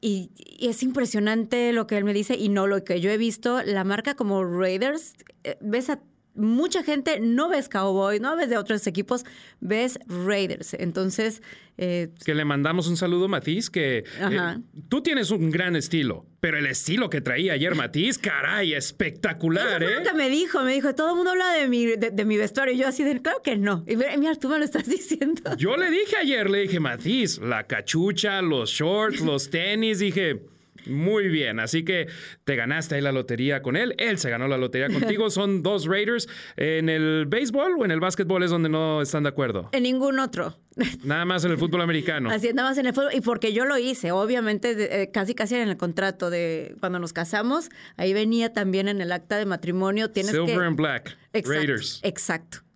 y, 0.00 0.30
es 0.60 0.82
impresionante 0.82 1.72
lo 1.72 1.86
que 1.86 1.96
él 1.96 2.04
me 2.04 2.12
dice 2.12 2.34
y 2.36 2.48
no 2.48 2.66
lo 2.66 2.82
que 2.84 3.00
yo 3.00 3.10
he 3.10 3.16
visto. 3.16 3.62
La 3.62 3.84
marca 3.84 4.14
como 4.14 4.44
Raiders, 4.44 5.14
eh, 5.44 5.56
ves 5.60 5.90
a 5.90 6.00
mucha 6.38 6.82
gente, 6.82 7.20
no 7.20 7.48
ves 7.48 7.68
Cowboys, 7.68 8.20
no 8.20 8.36
ves 8.36 8.48
de 8.48 8.56
otros 8.56 8.86
equipos, 8.86 9.24
ves 9.60 9.98
Raiders. 10.06 10.74
Entonces... 10.74 11.42
Eh, 11.80 12.10
que 12.24 12.34
le 12.34 12.44
mandamos 12.44 12.88
un 12.88 12.96
saludo 12.96 13.28
Matiz, 13.28 13.70
que 13.70 13.98
eh, 13.98 14.56
tú 14.88 15.00
tienes 15.00 15.30
un 15.30 15.50
gran 15.50 15.76
estilo, 15.76 16.26
pero 16.40 16.58
el 16.58 16.66
estilo 16.66 17.08
que 17.08 17.20
traía 17.20 17.52
ayer 17.52 17.76
Matiz, 17.76 18.18
caray, 18.18 18.74
espectacular, 18.74 19.80
¿eh? 19.84 20.02
que 20.02 20.12
me 20.12 20.28
dijo, 20.28 20.62
me 20.64 20.72
dijo, 20.72 20.94
todo 20.96 21.10
el 21.10 21.16
mundo 21.16 21.30
habla 21.30 21.52
de 21.52 21.68
mi, 21.68 21.86
de, 21.86 22.24
mi 22.24 22.36
vestuario. 22.36 22.74
Y 22.74 22.78
yo 22.78 22.88
así 22.88 23.04
de, 23.04 23.22
claro 23.22 23.42
que 23.42 23.56
no. 23.56 23.84
Y 23.86 23.94
mira, 23.96 24.34
tú 24.34 24.48
me 24.48 24.58
lo 24.58 24.64
estás 24.64 24.86
diciendo. 24.88 25.56
Yo 25.56 25.76
le 25.76 25.88
dije 25.90 26.16
ayer, 26.16 26.50
le 26.50 26.62
dije, 26.62 26.80
Matiz, 26.80 27.38
la 27.38 27.64
cachucha, 27.64 28.42
los 28.42 28.70
shorts, 28.70 29.20
los 29.20 29.50
tenis, 29.50 30.00
dije... 30.00 30.57
Muy 30.88 31.28
bien, 31.28 31.60
así 31.60 31.84
que 31.84 32.08
te 32.44 32.56
ganaste 32.56 32.96
ahí 32.96 33.00
la 33.00 33.12
lotería 33.12 33.62
con 33.62 33.76
él, 33.76 33.94
él 33.98 34.18
se 34.18 34.30
ganó 34.30 34.48
la 34.48 34.58
lotería 34.58 34.88
contigo, 35.00 35.30
son 35.30 35.62
dos 35.62 35.86
Raiders. 35.86 36.28
¿En 36.56 36.88
el 36.88 37.26
béisbol 37.26 37.76
o 37.78 37.84
en 37.84 37.90
el 37.90 38.00
básquetbol 38.00 38.42
es 38.42 38.50
donde 38.50 38.68
no 38.68 39.02
están 39.02 39.22
de 39.22 39.28
acuerdo? 39.28 39.68
En 39.72 39.82
ningún 39.82 40.18
otro. 40.18 40.56
Nada 41.04 41.24
más 41.24 41.44
en 41.44 41.50
el 41.50 41.58
fútbol 41.58 41.80
americano. 41.80 42.30
Así, 42.30 42.52
nada 42.52 42.68
más 42.68 42.78
en 42.78 42.86
el 42.86 42.94
fútbol. 42.94 43.10
Y 43.12 43.20
porque 43.20 43.52
yo 43.52 43.64
lo 43.64 43.78
hice, 43.78 44.12
obviamente, 44.12 45.02
eh, 45.02 45.10
casi 45.10 45.34
casi 45.34 45.56
en 45.56 45.68
el 45.68 45.76
contrato 45.76 46.30
de 46.30 46.76
cuando 46.80 46.98
nos 46.98 47.12
casamos, 47.12 47.68
ahí 47.96 48.12
venía 48.12 48.52
también 48.52 48.88
en 48.88 49.00
el 49.00 49.10
acta 49.12 49.38
de 49.38 49.46
matrimonio. 49.46 50.10
Tienes 50.10 50.32
Silver 50.32 50.62
and 50.62 50.76
Black, 50.76 51.16
Raiders. 51.32 52.00
Exacto. 52.04 52.67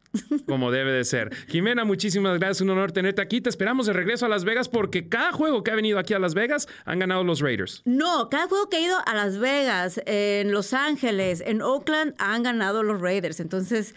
Como 0.46 0.70
debe 0.70 0.92
de 0.92 1.04
ser. 1.04 1.34
Jimena, 1.48 1.84
muchísimas 1.84 2.38
gracias. 2.38 2.60
Un 2.60 2.70
honor 2.70 2.92
tenerte 2.92 3.22
aquí. 3.22 3.40
Te 3.40 3.48
esperamos 3.48 3.86
de 3.86 3.92
regreso 3.92 4.26
a 4.26 4.28
Las 4.28 4.44
Vegas 4.44 4.68
porque 4.68 5.08
cada 5.08 5.32
juego 5.32 5.62
que 5.62 5.70
ha 5.70 5.74
venido 5.74 5.98
aquí 5.98 6.14
a 6.14 6.18
Las 6.18 6.34
Vegas 6.34 6.68
han 6.84 6.98
ganado 6.98 7.24
los 7.24 7.40
Raiders. 7.40 7.82
No, 7.84 8.28
cada 8.28 8.46
juego 8.48 8.68
que 8.68 8.76
ha 8.76 8.80
ido 8.80 8.96
a 9.06 9.14
Las 9.14 9.38
Vegas, 9.38 10.00
en 10.06 10.52
Los 10.52 10.72
Ángeles, 10.74 11.42
en 11.44 11.62
Oakland, 11.62 12.14
han 12.18 12.42
ganado 12.42 12.82
los 12.82 13.00
Raiders. 13.00 13.40
Entonces, 13.40 13.94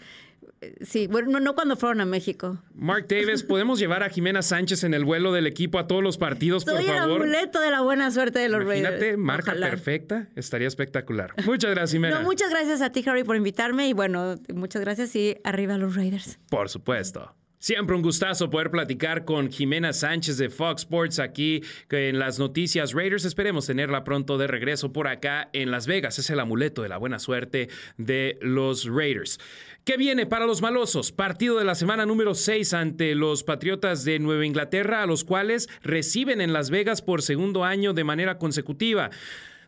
Sí, 0.80 1.06
bueno, 1.06 1.38
no, 1.40 1.54
cuando 1.54 1.76
fueron 1.76 2.00
a 2.00 2.06
México. 2.06 2.58
Mark 2.74 3.06
Davis, 3.08 3.42
¿podemos 3.42 3.78
llevar 3.78 4.02
a 4.02 4.08
Jimena 4.08 4.42
Sánchez 4.42 4.84
en 4.84 4.94
el 4.94 5.04
vuelo 5.04 5.32
del 5.32 5.46
equipo 5.46 5.78
a 5.78 5.86
todos 5.86 6.02
los 6.02 6.16
partidos, 6.18 6.64
por 6.64 6.74
favor? 6.74 6.86
Soy 6.86 6.96
el 6.96 7.02
amuleto 7.02 7.60
de 7.60 7.70
la 7.70 7.82
buena 7.82 8.10
suerte 8.10 8.38
de 8.38 8.48
los 8.48 8.62
Imagínate, 8.62 8.98
Raiders. 8.98 9.18
marca 9.18 9.52
perfecta, 9.54 10.28
estaría 10.34 10.68
espectacular. 10.68 11.34
Muchas 11.44 11.70
gracias, 11.72 11.92
Jimena. 11.92 12.20
muchas 12.20 12.50
gracias 12.50 12.80
a 12.80 12.90
ti, 12.90 13.04
Harry, 13.06 13.24
por 13.24 13.36
invitarme 13.36 13.88
y 13.88 13.92
bueno, 13.92 14.36
muchas 14.54 14.82
gracias 14.82 15.14
y 15.14 15.36
arriba 15.44 15.76
los 15.76 15.94
Raiders. 15.94 16.38
Por 16.48 16.68
supuesto. 16.68 17.34
Siempre 17.58 17.96
un 17.96 18.02
gustazo 18.02 18.50
poder 18.50 18.70
platicar 18.70 19.24
con 19.24 19.50
Jimena 19.50 19.92
Sánchez 19.92 20.36
de 20.36 20.50
Fox 20.50 20.82
Sports 20.82 21.18
aquí 21.18 21.62
en 21.90 22.18
las 22.18 22.38
noticias 22.38 22.92
Raiders. 22.92 23.24
Esperemos 23.24 23.66
tenerla 23.66 24.04
pronto 24.04 24.36
de 24.36 24.46
regreso 24.46 24.92
por 24.92 25.08
acá 25.08 25.48
en 25.52 25.70
Las 25.70 25.86
Vegas. 25.86 26.18
Es 26.18 26.28
el 26.30 26.38
amuleto 26.38 26.82
de 26.82 26.90
la 26.90 26.98
buena 26.98 27.18
suerte 27.18 27.68
de 27.96 28.38
los 28.42 28.84
Raiders. 28.84 29.40
¿Qué 29.86 29.96
viene 29.96 30.26
para 30.26 30.46
los 30.46 30.62
malosos? 30.62 31.12
Partido 31.12 31.60
de 31.60 31.64
la 31.64 31.76
semana 31.76 32.06
número 32.06 32.34
6 32.34 32.74
ante 32.74 33.14
los 33.14 33.44
Patriotas 33.44 34.02
de 34.02 34.18
Nueva 34.18 34.44
Inglaterra, 34.44 35.04
a 35.04 35.06
los 35.06 35.22
cuales 35.22 35.68
reciben 35.80 36.40
en 36.40 36.52
Las 36.52 36.70
Vegas 36.70 37.02
por 37.02 37.22
segundo 37.22 37.62
año 37.62 37.92
de 37.92 38.02
manera 38.02 38.36
consecutiva. 38.36 39.10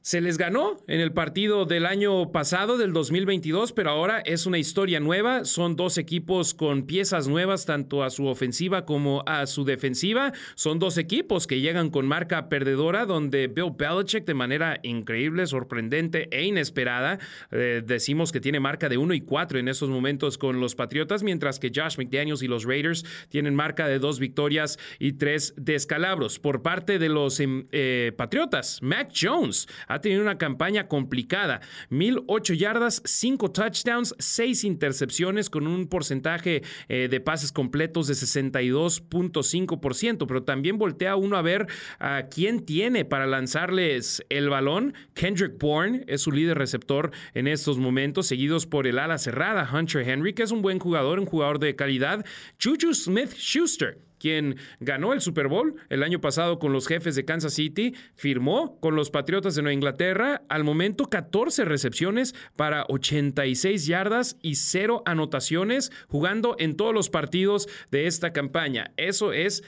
Se 0.03 0.21
les 0.21 0.39
ganó 0.39 0.77
en 0.87 1.01
el 1.01 1.13
partido 1.13 1.65
del 1.65 1.87
año 1.87 2.33
pasado, 2.33 2.79
del 2.79 2.93
2022, 2.93 3.73
pero 3.73 3.91
ahora 3.91 4.21
es 4.21 4.47
una 4.47 4.59
historia 4.59 5.01
nueva. 5.01 5.45
Son 5.45 5.77
dos 5.77 5.99
equipos 5.99 6.55
con 6.55 6.87
piezas 6.87 7.29
nuevas, 7.29 7.67
tanto 7.67 8.03
a 8.03 8.11
su 8.11 8.27
ofensiva 8.27 8.85
como 8.85 9.23
a 9.27 9.47
su 9.47 9.65
defensiva. 9.65 10.33
Son 10.55 10.79
dos 10.79 10.99
equipos 10.99 11.47
que 11.47 11.61
llegan 11.61 11.91
con 11.91 12.07
marca 12.07 12.49
perdedora, 12.49 13.07
donde 13.07 13.49
Bill 13.49 13.73
Belichick, 13.77 14.25
de 14.25 14.35
manera 14.35 14.79
increíble, 14.83 15.47
sorprendente 15.47 16.29
e 16.31 16.45
inesperada, 16.45 17.19
eh, 17.51 17.83
decimos 17.85 18.33
que 18.33 18.41
tiene 18.41 18.61
marca 18.61 18.89
de 18.89 18.99
1 18.99 19.15
y 19.15 19.21
4 19.21 19.59
en 19.59 19.69
estos 19.69 19.89
momentos 19.89 20.39
con 20.39 20.61
los 20.61 20.75
Patriotas, 20.75 21.23
mientras 21.23 21.59
que 21.59 21.73
Josh 21.75 21.97
McDaniels 21.99 22.43
y 22.43 22.49
los 22.49 22.65
Raiders 22.65 23.05
tienen 23.29 23.55
marca 23.55 23.87
de 23.87 23.99
dos 23.99 24.19
victorias 24.19 24.79
y 24.99 25.13
tres 25.13 25.55
descalabros. 25.57 26.39
Por 26.39 26.63
parte 26.63 26.99
de 26.99 27.09
los 27.09 27.41
em, 27.41 27.67
eh, 27.73 28.13
Patriotas, 28.17 28.81
Mac 28.83 29.11
Jones 29.15 29.69
ha 29.89 30.01
tenido 30.01 30.23
una 30.23 30.39
campaña 30.39 30.89
complicada. 30.89 31.61
1008 31.91 32.55
yardas, 32.55 33.03
5 33.05 33.51
touchdowns, 33.51 34.15
6 34.19 34.65
intercepciones 34.65 35.51
con 35.51 35.67
un 35.67 35.89
porcentaje 35.89 36.63
eh, 36.89 37.09
de 37.11 37.21
pases 37.21 37.53
completos 37.53 38.07
de 38.07 38.15
62.5%, 38.15 40.27
pero 40.27 40.45
también 40.45 40.79
voltea 40.79 41.17
uno 41.17 41.37
a 41.37 41.43
ver 41.43 41.67
a 41.99 42.29
quién 42.31 42.65
tiene 42.65 43.05
para 43.05 43.27
lanzarles 43.27 44.25
el 44.29 44.49
balón. 44.49 44.95
Kendrick 45.15 45.59
Bourne 45.59 46.05
es 46.07 46.23
su 46.23 46.33
líder 46.33 46.59
receptor 46.59 47.11
en 47.35 47.49
estos 47.49 47.79
momentos, 47.79 48.27
seguidos 48.27 48.67
por 48.67 48.87
el 48.87 48.99
ala 48.99 49.19
cerrada 49.19 49.69
Hunter 49.73 50.09
Henry, 50.09 50.35
que 50.35 50.43
es 50.43 50.51
un 50.51 50.63
buen 50.63 50.79
jugador, 50.79 51.19
un 51.19 51.27
jugador 51.27 51.59
de 51.59 51.77
calidad. 51.77 52.25
Juju 52.63 52.95
Smith 52.95 53.33
Schuster 53.35 54.08
quien 54.19 54.57
ganó 54.81 55.13
el 55.13 55.21
Super 55.21 55.49
Bowl 55.49 55.77
el 55.89 56.03
año 56.03 56.21
pasado 56.21 56.59
con 56.59 56.73
los 56.73 56.87
jefes 56.87 57.15
de 57.15 57.25
Kansas 57.25 57.55
City, 57.55 57.95
firmó 58.15 58.79
con 58.81 58.97
los 58.97 59.11
Patriotas 59.11 59.55
de 59.55 59.63
Nueva 59.63 59.75
Inglaterra, 59.75 60.43
al 60.49 60.65
momento 60.65 61.07
14 61.07 61.65
recepciones 61.65 62.35
para 62.57 62.85
86 62.89 63.87
yardas 63.87 64.37
y 64.43 64.57
0 64.57 65.03
anotaciones, 65.07 65.93
jugando 66.09 66.57
en 66.59 66.77
todos 66.77 66.95
los 66.95 67.11
partidos 67.11 67.69
de 67.91 68.07
esta 68.07 68.33
campaña. 68.33 68.93
Eso 68.97 69.33
es 69.33 69.63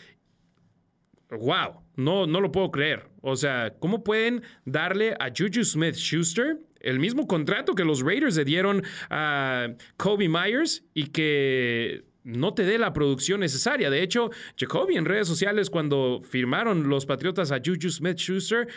wow, 1.31 1.83
no, 1.97 2.27
no 2.27 2.41
lo 2.41 2.51
puedo 2.53 2.71
creer. 2.71 3.09
O 3.21 3.37
sea, 3.37 3.75
¿cómo 3.79 4.03
pueden 4.03 4.43
darle 4.65 5.15
a 5.21 5.29
Juju 5.29 5.65
Smith 5.65 5.95
Schuster 5.95 6.59
el 6.81 6.99
mismo 6.99 7.27
contrato 7.27 7.75
que 7.75 7.85
los 7.85 8.01
Raiders 8.01 8.37
le 8.37 8.45
dieron 8.45 8.83
a 9.11 9.69
Kobe 9.97 10.29
Myers 10.29 10.85
y 10.95 11.09
que 11.09 12.05
no 12.25 12.55
te 12.55 12.65
dé 12.65 12.79
la 12.79 12.93
producción 12.93 13.41
necesaria. 13.41 13.91
De 13.91 14.03
hecho, 14.03 14.31
Jacoby 14.57 14.97
en 14.97 15.05
redes 15.05 15.29
sociales 15.29 15.71
cuando 15.71 16.21
firmaron 16.23 16.89
los 16.89 17.07
Patriotas 17.07 17.53
a 17.53 17.61
Juju 17.65 17.91
Smith-Schuster 17.91 18.69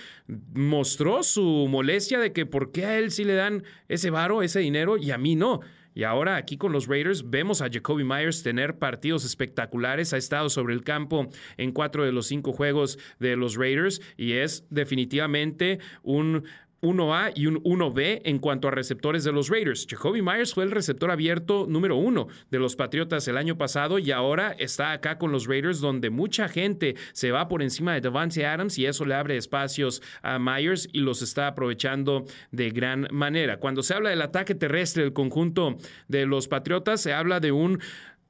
mostró 0.53 1.23
su 1.23 1.67
molestia 1.69 2.19
de 2.19 2.33
que 2.33 2.45
por 2.45 2.71
qué 2.71 2.85
a 2.85 2.97
él 2.97 3.11
sí 3.11 3.23
le 3.23 3.35
dan 3.35 3.63
ese 3.87 4.09
varo, 4.09 4.41
ese 4.41 4.59
dinero 4.59 4.97
y 4.97 5.11
a 5.11 5.17
mí 5.17 5.35
no. 5.35 5.61
Y 5.95 6.03
ahora 6.03 6.37
aquí 6.37 6.57
con 6.57 6.71
los 6.71 6.87
Raiders 6.87 7.29
vemos 7.29 7.61
a 7.61 7.69
Jacoby 7.71 8.03
Myers 8.03 8.41
tener 8.41 8.79
partidos 8.79 9.25
espectaculares. 9.25 10.13
Ha 10.13 10.17
estado 10.17 10.49
sobre 10.49 10.73
el 10.73 10.83
campo 10.83 11.29
en 11.57 11.71
cuatro 11.71 12.03
de 12.03 12.11
los 12.11 12.27
cinco 12.27 12.51
juegos 12.51 12.97
de 13.19 13.35
los 13.35 13.55
Raiders 13.55 14.01
y 14.17 14.33
es 14.33 14.65
definitivamente 14.69 15.79
un 16.01 16.45
1A 16.83 17.31
y 17.33 17.47
un 17.47 17.63
1B 17.63 18.21
en 18.25 18.39
cuanto 18.39 18.67
a 18.67 18.71
receptores 18.71 19.23
de 19.23 19.31
los 19.31 19.49
Raiders. 19.49 19.87
Jacoby 19.89 20.21
Myers 20.21 20.53
fue 20.53 20.65
el 20.65 20.71
receptor 20.71 21.09
abierto 21.09 21.65
número 21.67 21.95
uno 21.95 22.27
de 22.51 22.59
los 22.59 22.75
Patriotas 22.75 23.27
el 23.27 23.37
año 23.37 23.57
pasado 23.57 23.97
y 23.99 24.11
ahora 24.11 24.51
está 24.59 24.91
acá 24.91 25.17
con 25.17 25.31
los 25.31 25.47
Raiders 25.47 25.79
donde 25.79 26.09
mucha 26.09 26.49
gente 26.49 26.95
se 27.13 27.31
va 27.31 27.47
por 27.47 27.63
encima 27.63 27.93
de 27.93 28.01
Devante 28.01 28.45
Adams 28.45 28.77
y 28.77 28.85
eso 28.85 29.05
le 29.05 29.15
abre 29.15 29.37
espacios 29.37 30.01
a 30.21 30.37
Myers 30.37 30.89
y 30.91 30.99
los 30.99 31.21
está 31.21 31.47
aprovechando 31.47 32.25
de 32.51 32.69
gran 32.69 33.07
manera. 33.11 33.57
Cuando 33.57 33.81
se 33.81 33.93
habla 33.93 34.09
del 34.09 34.21
ataque 34.21 34.53
terrestre 34.53 35.03
del 35.03 35.13
conjunto 35.13 35.77
de 36.07 36.25
los 36.25 36.47
Patriotas, 36.47 37.01
se 37.01 37.13
habla 37.13 37.39
de 37.39 37.51
un 37.51 37.79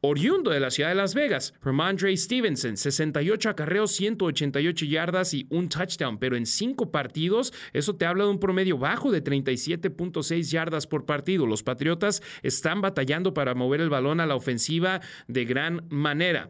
oriundo 0.06 0.52
de 0.52 0.60
la 0.60 0.70
ciudad 0.70 0.90
de 0.90 0.96
Las 0.96 1.14
Vegas, 1.14 1.54
Ramondre 1.62 2.16
Stevenson, 2.18 2.76
68 2.76 3.50
acarreos, 3.50 3.92
188 3.94 4.86
yardas 4.86 5.34
y 5.34 5.48
un 5.50 5.70
touchdown, 5.70 6.18
pero 6.18 6.36
en 6.36 6.46
cinco 6.46 6.92
partidos, 6.92 7.54
eso 7.72 7.96
te 7.96 8.06
habla 8.06 8.26
de 8.26 8.30
un 8.30 8.40
promedio 8.40 8.78
bajo 8.78 9.12
de 9.12 9.24
37.6 9.24 10.52
yardas 10.52 10.88
por 10.88 11.06
partido. 11.06 11.48
Los 11.48 11.64
Patriotas 11.64 12.22
están 12.42 12.82
batallando 12.82 13.34
para 13.34 13.56
mover 13.56 13.80
el 13.80 13.90
balón 13.90 14.20
a 14.20 14.26
la 14.26 14.36
ofensiva 14.36 15.00
de 15.28 15.46
gran 15.46 15.86
manera. 15.90 16.50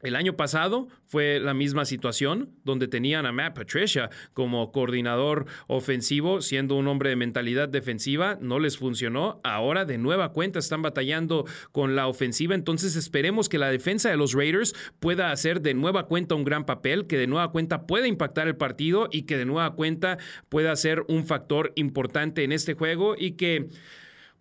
El 0.00 0.14
año 0.14 0.36
pasado 0.36 0.88
fue 1.06 1.40
la 1.40 1.54
misma 1.54 1.84
situación, 1.84 2.50
donde 2.64 2.86
tenían 2.86 3.26
a 3.26 3.32
Matt 3.32 3.56
Patricia 3.56 4.10
como 4.32 4.70
coordinador 4.70 5.46
ofensivo, 5.66 6.40
siendo 6.40 6.76
un 6.76 6.86
hombre 6.86 7.10
de 7.10 7.16
mentalidad 7.16 7.68
defensiva, 7.68 8.38
no 8.40 8.60
les 8.60 8.78
funcionó. 8.78 9.40
Ahora 9.42 9.84
de 9.84 9.98
nueva 9.98 10.32
cuenta 10.32 10.60
están 10.60 10.82
batallando 10.82 11.46
con 11.72 11.96
la 11.96 12.06
ofensiva, 12.06 12.54
entonces 12.54 12.94
esperemos 12.94 13.48
que 13.48 13.58
la 13.58 13.70
defensa 13.70 14.08
de 14.08 14.16
los 14.16 14.34
Raiders 14.34 14.74
pueda 15.00 15.32
hacer 15.32 15.62
de 15.62 15.74
nueva 15.74 16.06
cuenta 16.06 16.36
un 16.36 16.44
gran 16.44 16.64
papel, 16.64 17.08
que 17.08 17.18
de 17.18 17.26
nueva 17.26 17.50
cuenta 17.50 17.86
pueda 17.86 18.06
impactar 18.06 18.46
el 18.46 18.56
partido 18.56 19.08
y 19.10 19.22
que 19.22 19.36
de 19.36 19.46
nueva 19.46 19.74
cuenta 19.74 20.18
pueda 20.48 20.74
ser 20.76 21.04
un 21.08 21.24
factor 21.24 21.72
importante 21.74 22.44
en 22.44 22.52
este 22.52 22.74
juego 22.74 23.16
y 23.18 23.32
que 23.32 23.68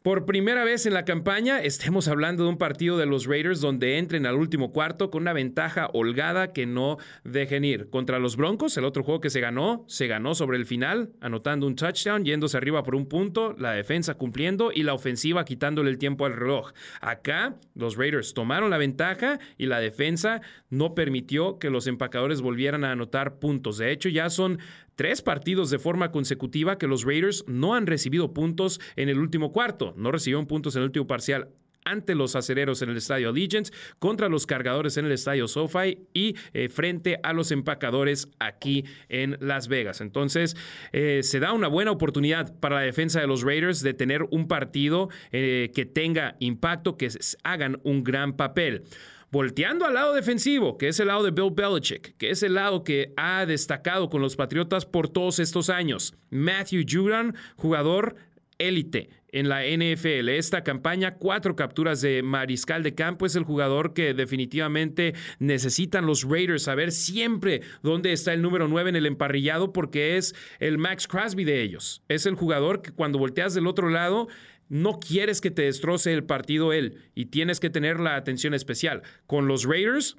por 0.07 0.25
primera 0.25 0.63
vez 0.63 0.85
en 0.85 0.93
la 0.93 1.03
campaña, 1.03 1.59
estemos 1.61 2.07
hablando 2.07 2.43
de 2.43 2.49
un 2.49 2.57
partido 2.57 2.97
de 2.97 3.05
los 3.05 3.25
Raiders 3.25 3.59
donde 3.59 3.97
entren 3.97 4.25
al 4.25 4.35
último 4.35 4.71
cuarto 4.71 5.11
con 5.11 5.23
una 5.23 5.33
ventaja 5.33 5.89
holgada 5.91 6.53
que 6.53 6.65
no 6.65 6.95
dejen 7.25 7.65
ir. 7.65 7.89
Contra 7.89 8.17
los 8.17 8.37
Broncos, 8.37 8.77
el 8.77 8.85
otro 8.85 9.03
juego 9.03 9.19
que 9.19 9.29
se 9.29 9.41
ganó, 9.41 9.83
se 9.89 10.07
ganó 10.07 10.33
sobre 10.33 10.55
el 10.55 10.65
final, 10.65 11.11
anotando 11.19 11.67
un 11.67 11.75
touchdown, 11.75 12.23
yéndose 12.23 12.55
arriba 12.55 12.83
por 12.83 12.95
un 12.95 13.09
punto, 13.09 13.53
la 13.59 13.73
defensa 13.73 14.13
cumpliendo 14.13 14.71
y 14.73 14.83
la 14.83 14.93
ofensiva 14.93 15.43
quitándole 15.43 15.89
el 15.89 15.97
tiempo 15.97 16.25
al 16.25 16.37
reloj. 16.37 16.71
Acá, 17.01 17.57
los 17.75 17.97
Raiders 17.97 18.33
tomaron 18.33 18.69
la 18.69 18.77
ventaja 18.77 19.39
y 19.57 19.65
la 19.65 19.81
defensa 19.81 20.39
no 20.69 20.95
permitió 20.95 21.59
que 21.59 21.69
los 21.69 21.85
empacadores 21.85 22.39
volvieran 22.39 22.85
a 22.85 22.93
anotar 22.93 23.39
puntos. 23.39 23.77
De 23.77 23.91
hecho, 23.91 24.07
ya 24.07 24.29
son 24.29 24.59
tres 24.97 25.21
partidos 25.21 25.69
de 25.69 25.79
forma 25.79 26.11
consecutiva 26.11 26.77
que 26.77 26.87
los 26.87 27.05
Raiders 27.05 27.45
no 27.47 27.75
han 27.75 27.87
recibido 27.87 28.33
puntos 28.33 28.81
en 28.97 29.07
el 29.07 29.19
último 29.19 29.53
cuarto. 29.53 29.93
No 29.95 30.11
recibieron 30.11 30.47
puntos 30.47 30.75
en 30.75 30.81
el 30.81 30.87
último 30.87 31.07
parcial 31.07 31.47
ante 31.85 32.15
los 32.15 32.35
acereros 32.35 32.81
en 32.81 32.89
el 32.89 32.97
estadio 32.97 33.29
Allegiance, 33.29 33.71
contra 33.99 34.27
los 34.27 34.45
cargadores 34.45 34.97
en 34.97 35.05
el 35.05 35.13
estadio 35.13 35.47
SoFi 35.47 35.99
y 36.13 36.35
eh, 36.53 36.67
frente 36.67 37.19
a 37.23 37.31
los 37.31 37.51
empacadores 37.51 38.27
aquí 38.39 38.83
en 39.07 39.37
Las 39.39 39.69
Vegas. 39.69 40.01
Entonces, 40.01 40.57
eh, 40.91 41.21
se 41.23 41.39
da 41.39 41.53
una 41.53 41.69
buena 41.69 41.91
oportunidad 41.91 42.59
para 42.59 42.75
la 42.75 42.81
defensa 42.81 43.21
de 43.21 43.27
los 43.27 43.43
Raiders 43.43 43.81
de 43.81 43.93
tener 43.93 44.23
un 44.31 44.49
partido 44.49 45.09
eh, 45.31 45.71
que 45.73 45.85
tenga 45.85 46.35
impacto, 46.39 46.97
que 46.97 47.09
hagan 47.43 47.79
un 47.83 48.03
gran 48.03 48.35
papel 48.35 48.83
volteando 49.31 49.85
al 49.85 49.93
lado 49.93 50.13
defensivo, 50.13 50.77
que 50.77 50.89
es 50.89 50.99
el 50.99 51.07
lado 51.07 51.23
de 51.23 51.31
Bill 51.31 51.51
Belichick, 51.51 52.15
que 52.17 52.29
es 52.29 52.43
el 52.43 52.55
lado 52.55 52.83
que 52.83 53.13
ha 53.17 53.45
destacado 53.45 54.09
con 54.09 54.21
los 54.21 54.35
Patriotas 54.35 54.85
por 54.85 55.09
todos 55.09 55.39
estos 55.39 55.69
años. 55.69 56.15
Matthew 56.29 56.83
Judon, 56.87 57.35
jugador 57.55 58.15
élite 58.57 59.09
en 59.31 59.49
la 59.49 59.63
NFL. 59.63 60.29
Esta 60.29 60.63
campaña, 60.63 61.15
cuatro 61.15 61.55
capturas 61.55 62.01
de 62.01 62.23
mariscal 62.23 62.83
de 62.83 62.95
campo, 62.95 63.25
es 63.25 63.35
el 63.35 63.43
jugador 63.43 63.93
que 63.93 64.13
definitivamente 64.13 65.13
necesitan 65.39 66.05
los 66.05 66.23
Raiders 66.23 66.63
saber 66.63 66.91
siempre 66.91 67.61
dónde 67.83 68.13
está 68.13 68.33
el 68.33 68.41
número 68.41 68.67
9 68.67 68.89
en 68.89 68.95
el 68.95 69.05
emparrillado 69.05 69.73
porque 69.73 70.17
es 70.17 70.33
el 70.59 70.77
Max 70.77 71.07
Crosby 71.07 71.43
de 71.43 71.61
ellos. 71.61 72.01
Es 72.07 72.25
el 72.25 72.35
jugador 72.35 72.81
que 72.81 72.91
cuando 72.91 73.19
volteas 73.19 73.53
del 73.53 73.67
otro 73.67 73.89
lado 73.89 74.27
no 74.69 74.99
quieres 74.99 75.41
que 75.41 75.51
te 75.51 75.63
destroce 75.63 76.13
el 76.13 76.23
partido 76.23 76.73
él 76.73 76.97
y 77.15 77.25
tienes 77.25 77.59
que 77.59 77.69
tener 77.69 77.99
la 77.99 78.15
atención 78.15 78.53
especial. 78.53 79.03
Con 79.25 79.47
los 79.47 79.65
Raiders, 79.65 80.17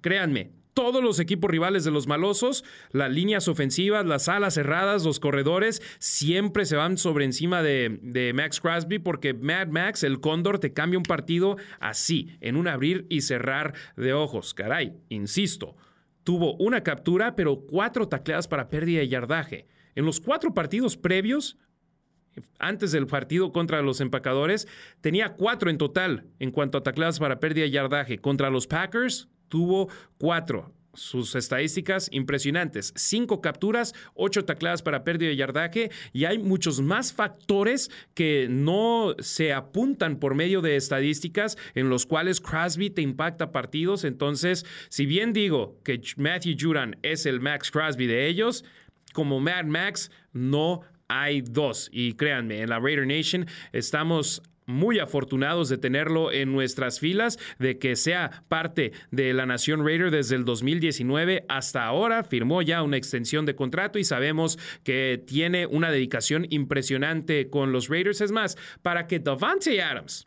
créanme, 0.00 0.52
todos 0.76 1.02
los 1.02 1.20
equipos 1.20 1.50
rivales 1.50 1.84
de 1.84 1.90
los 1.90 2.06
malosos, 2.06 2.62
las 2.92 3.10
líneas 3.10 3.48
ofensivas, 3.48 4.04
las 4.04 4.28
alas 4.28 4.52
cerradas, 4.54 5.04
los 5.04 5.20
corredores, 5.20 5.80
siempre 5.98 6.66
se 6.66 6.76
van 6.76 6.98
sobre 6.98 7.24
encima 7.24 7.62
de, 7.62 8.32
Max 8.34 8.60
Crosby 8.60 8.98
porque 8.98 9.32
Mad 9.32 9.68
Max, 9.68 10.02
el 10.02 10.20
cóndor, 10.20 10.58
te 10.58 10.74
cambia 10.74 10.98
un 10.98 11.04
partido 11.04 11.56
así, 11.80 12.36
en 12.42 12.56
un 12.56 12.68
abrir 12.68 13.06
y 13.08 13.22
cerrar 13.22 13.72
de 13.96 14.12
ojos. 14.12 14.52
Caray, 14.52 14.92
insisto, 15.08 15.76
tuvo 16.24 16.56
una 16.56 16.82
captura, 16.82 17.36
pero 17.36 17.62
cuatro 17.62 18.06
tacleadas 18.08 18.46
para 18.46 18.68
pérdida 18.68 19.00
de 19.00 19.08
yardaje. 19.08 19.66
En 19.94 20.04
los 20.04 20.20
cuatro 20.20 20.52
partidos 20.52 20.98
previos, 20.98 21.56
antes 22.58 22.92
del 22.92 23.06
partido 23.06 23.52
contra 23.52 23.82
los 23.82 24.00
empacadores, 24.00 24.66
tenía 25.00 25.34
cuatro 25.34 25.70
en 25.70 25.78
total 25.78 26.24
en 26.38 26.50
cuanto 26.50 26.78
a 26.78 26.82
tacleadas 26.82 27.18
para 27.18 27.40
pérdida 27.40 27.64
de 27.64 27.70
yardaje. 27.70 28.18
Contra 28.18 28.50
los 28.50 28.66
Packers 28.66 29.28
tuvo 29.48 29.88
cuatro. 30.18 30.72
Sus 30.94 31.34
estadísticas 31.34 32.08
impresionantes. 32.10 32.94
Cinco 32.96 33.42
capturas, 33.42 33.94
ocho 34.14 34.46
tacleadas 34.46 34.80
para 34.80 35.04
pérdida 35.04 35.28
de 35.28 35.36
yardaje 35.36 35.90
y 36.14 36.24
hay 36.24 36.38
muchos 36.38 36.80
más 36.80 37.12
factores 37.12 37.90
que 38.14 38.46
no 38.48 39.14
se 39.18 39.52
apuntan 39.52 40.18
por 40.18 40.34
medio 40.34 40.62
de 40.62 40.76
estadísticas 40.76 41.58
en 41.74 41.90
los 41.90 42.06
cuales 42.06 42.40
Crosby 42.40 42.88
te 42.88 43.02
impacta 43.02 43.52
partidos. 43.52 44.04
Entonces, 44.04 44.64
si 44.88 45.04
bien 45.04 45.34
digo 45.34 45.78
que 45.84 46.00
Matthew 46.16 46.56
Juran 46.58 46.96
es 47.02 47.26
el 47.26 47.40
Max 47.40 47.70
Crosby 47.70 48.06
de 48.06 48.26
ellos, 48.26 48.64
como 49.12 49.38
Mad 49.38 49.66
Max 49.66 50.10
no 50.32 50.80
hay 51.08 51.40
dos. 51.42 51.88
Y 51.92 52.14
créanme, 52.14 52.60
en 52.60 52.70
la 52.70 52.78
Raider 52.78 53.06
Nation 53.06 53.46
estamos 53.72 54.42
muy 54.66 54.98
afortunados 54.98 55.68
de 55.68 55.78
tenerlo 55.78 56.32
en 56.32 56.52
nuestras 56.52 57.00
filas, 57.00 57.38
de 57.58 57.78
que 57.78 57.96
sea 57.96 58.42
parte 58.48 58.92
de 59.10 59.32
la 59.32 59.46
Nación 59.46 59.84
Raider 59.84 60.10
desde 60.10 60.36
el 60.36 60.44
2019 60.44 61.44
hasta 61.48 61.84
ahora. 61.84 62.24
Firmó 62.24 62.62
ya 62.62 62.82
una 62.82 62.96
extensión 62.96 63.46
de 63.46 63.54
contrato 63.54 63.98
y 63.98 64.04
sabemos 64.04 64.58
que 64.82 65.22
tiene 65.24 65.66
una 65.66 65.90
dedicación 65.90 66.46
impresionante 66.50 67.48
con 67.48 67.72
los 67.72 67.88
Raiders. 67.88 68.20
Es 68.20 68.32
más, 68.32 68.56
para 68.82 69.06
que 69.06 69.20
Davante 69.20 69.80
Adams 69.80 70.26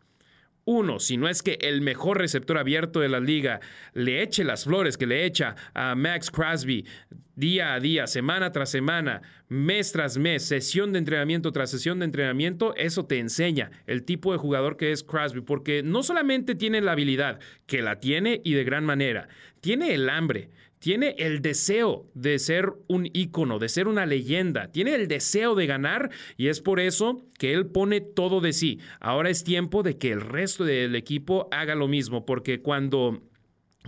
uno, 0.70 1.00
si 1.00 1.16
no 1.16 1.28
es 1.28 1.42
que 1.42 1.58
el 1.62 1.80
mejor 1.80 2.18
receptor 2.18 2.56
abierto 2.56 3.00
de 3.00 3.08
la 3.08 3.18
liga, 3.18 3.58
le 3.92 4.22
eche 4.22 4.44
las 4.44 4.64
flores 4.64 4.96
que 4.96 5.06
le 5.06 5.24
echa 5.24 5.56
a 5.74 5.96
Max 5.96 6.30
Crosby 6.30 6.86
día 7.34 7.74
a 7.74 7.80
día, 7.80 8.06
semana 8.06 8.52
tras 8.52 8.70
semana, 8.70 9.22
mes 9.48 9.90
tras 9.90 10.16
mes, 10.16 10.44
sesión 10.44 10.92
de 10.92 11.00
entrenamiento 11.00 11.50
tras 11.50 11.70
sesión 11.72 11.98
de 11.98 12.04
entrenamiento, 12.04 12.72
eso 12.76 13.06
te 13.06 13.18
enseña 13.18 13.72
el 13.88 14.04
tipo 14.04 14.30
de 14.30 14.38
jugador 14.38 14.76
que 14.76 14.92
es 14.92 15.02
Crosby, 15.02 15.40
porque 15.40 15.82
no 15.82 16.04
solamente 16.04 16.54
tiene 16.54 16.80
la 16.80 16.92
habilidad, 16.92 17.40
que 17.66 17.82
la 17.82 17.98
tiene 17.98 18.40
y 18.44 18.52
de 18.52 18.62
gran 18.62 18.84
manera, 18.84 19.28
tiene 19.60 19.92
el 19.92 20.08
hambre, 20.08 20.50
tiene 20.80 21.14
el 21.18 21.42
deseo 21.42 22.10
de 22.14 22.38
ser 22.38 22.72
un 22.88 23.08
ícono, 23.12 23.58
de 23.58 23.68
ser 23.68 23.86
una 23.86 24.06
leyenda, 24.06 24.72
tiene 24.72 24.94
el 24.94 25.08
deseo 25.08 25.54
de 25.54 25.66
ganar 25.66 26.10
y 26.38 26.48
es 26.48 26.60
por 26.60 26.80
eso 26.80 27.22
que 27.38 27.52
él 27.52 27.66
pone 27.66 28.00
todo 28.00 28.40
de 28.40 28.54
sí. 28.54 28.80
Ahora 28.98 29.28
es 29.28 29.44
tiempo 29.44 29.82
de 29.82 29.98
que 29.98 30.10
el 30.10 30.22
resto 30.22 30.64
del 30.64 30.96
equipo 30.96 31.48
haga 31.52 31.74
lo 31.74 31.86
mismo, 31.86 32.24
porque 32.24 32.62
cuando 32.62 33.22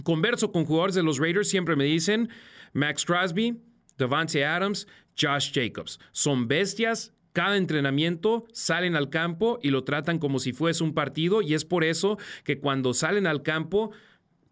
converso 0.04 0.52
con 0.52 0.66
jugadores 0.66 0.94
de 0.94 1.02
los 1.02 1.18
Raiders 1.18 1.48
siempre 1.48 1.76
me 1.76 1.84
dicen 1.84 2.28
Max 2.74 3.06
Crosby, 3.06 3.58
Devante 3.96 4.44
Adams, 4.44 4.86
Josh 5.18 5.50
Jacobs. 5.52 5.98
Son 6.12 6.46
bestias 6.46 7.14
cada 7.32 7.56
entrenamiento 7.56 8.44
salen 8.52 8.94
al 8.94 9.08
campo 9.08 9.58
y 9.62 9.70
lo 9.70 9.84
tratan 9.84 10.18
como 10.18 10.38
si 10.38 10.52
fuese 10.52 10.84
un 10.84 10.92
partido 10.92 11.40
y 11.40 11.54
es 11.54 11.64
por 11.64 11.82
eso 11.82 12.18
que 12.44 12.58
cuando 12.58 12.92
salen 12.92 13.26
al 13.26 13.42
campo 13.42 13.92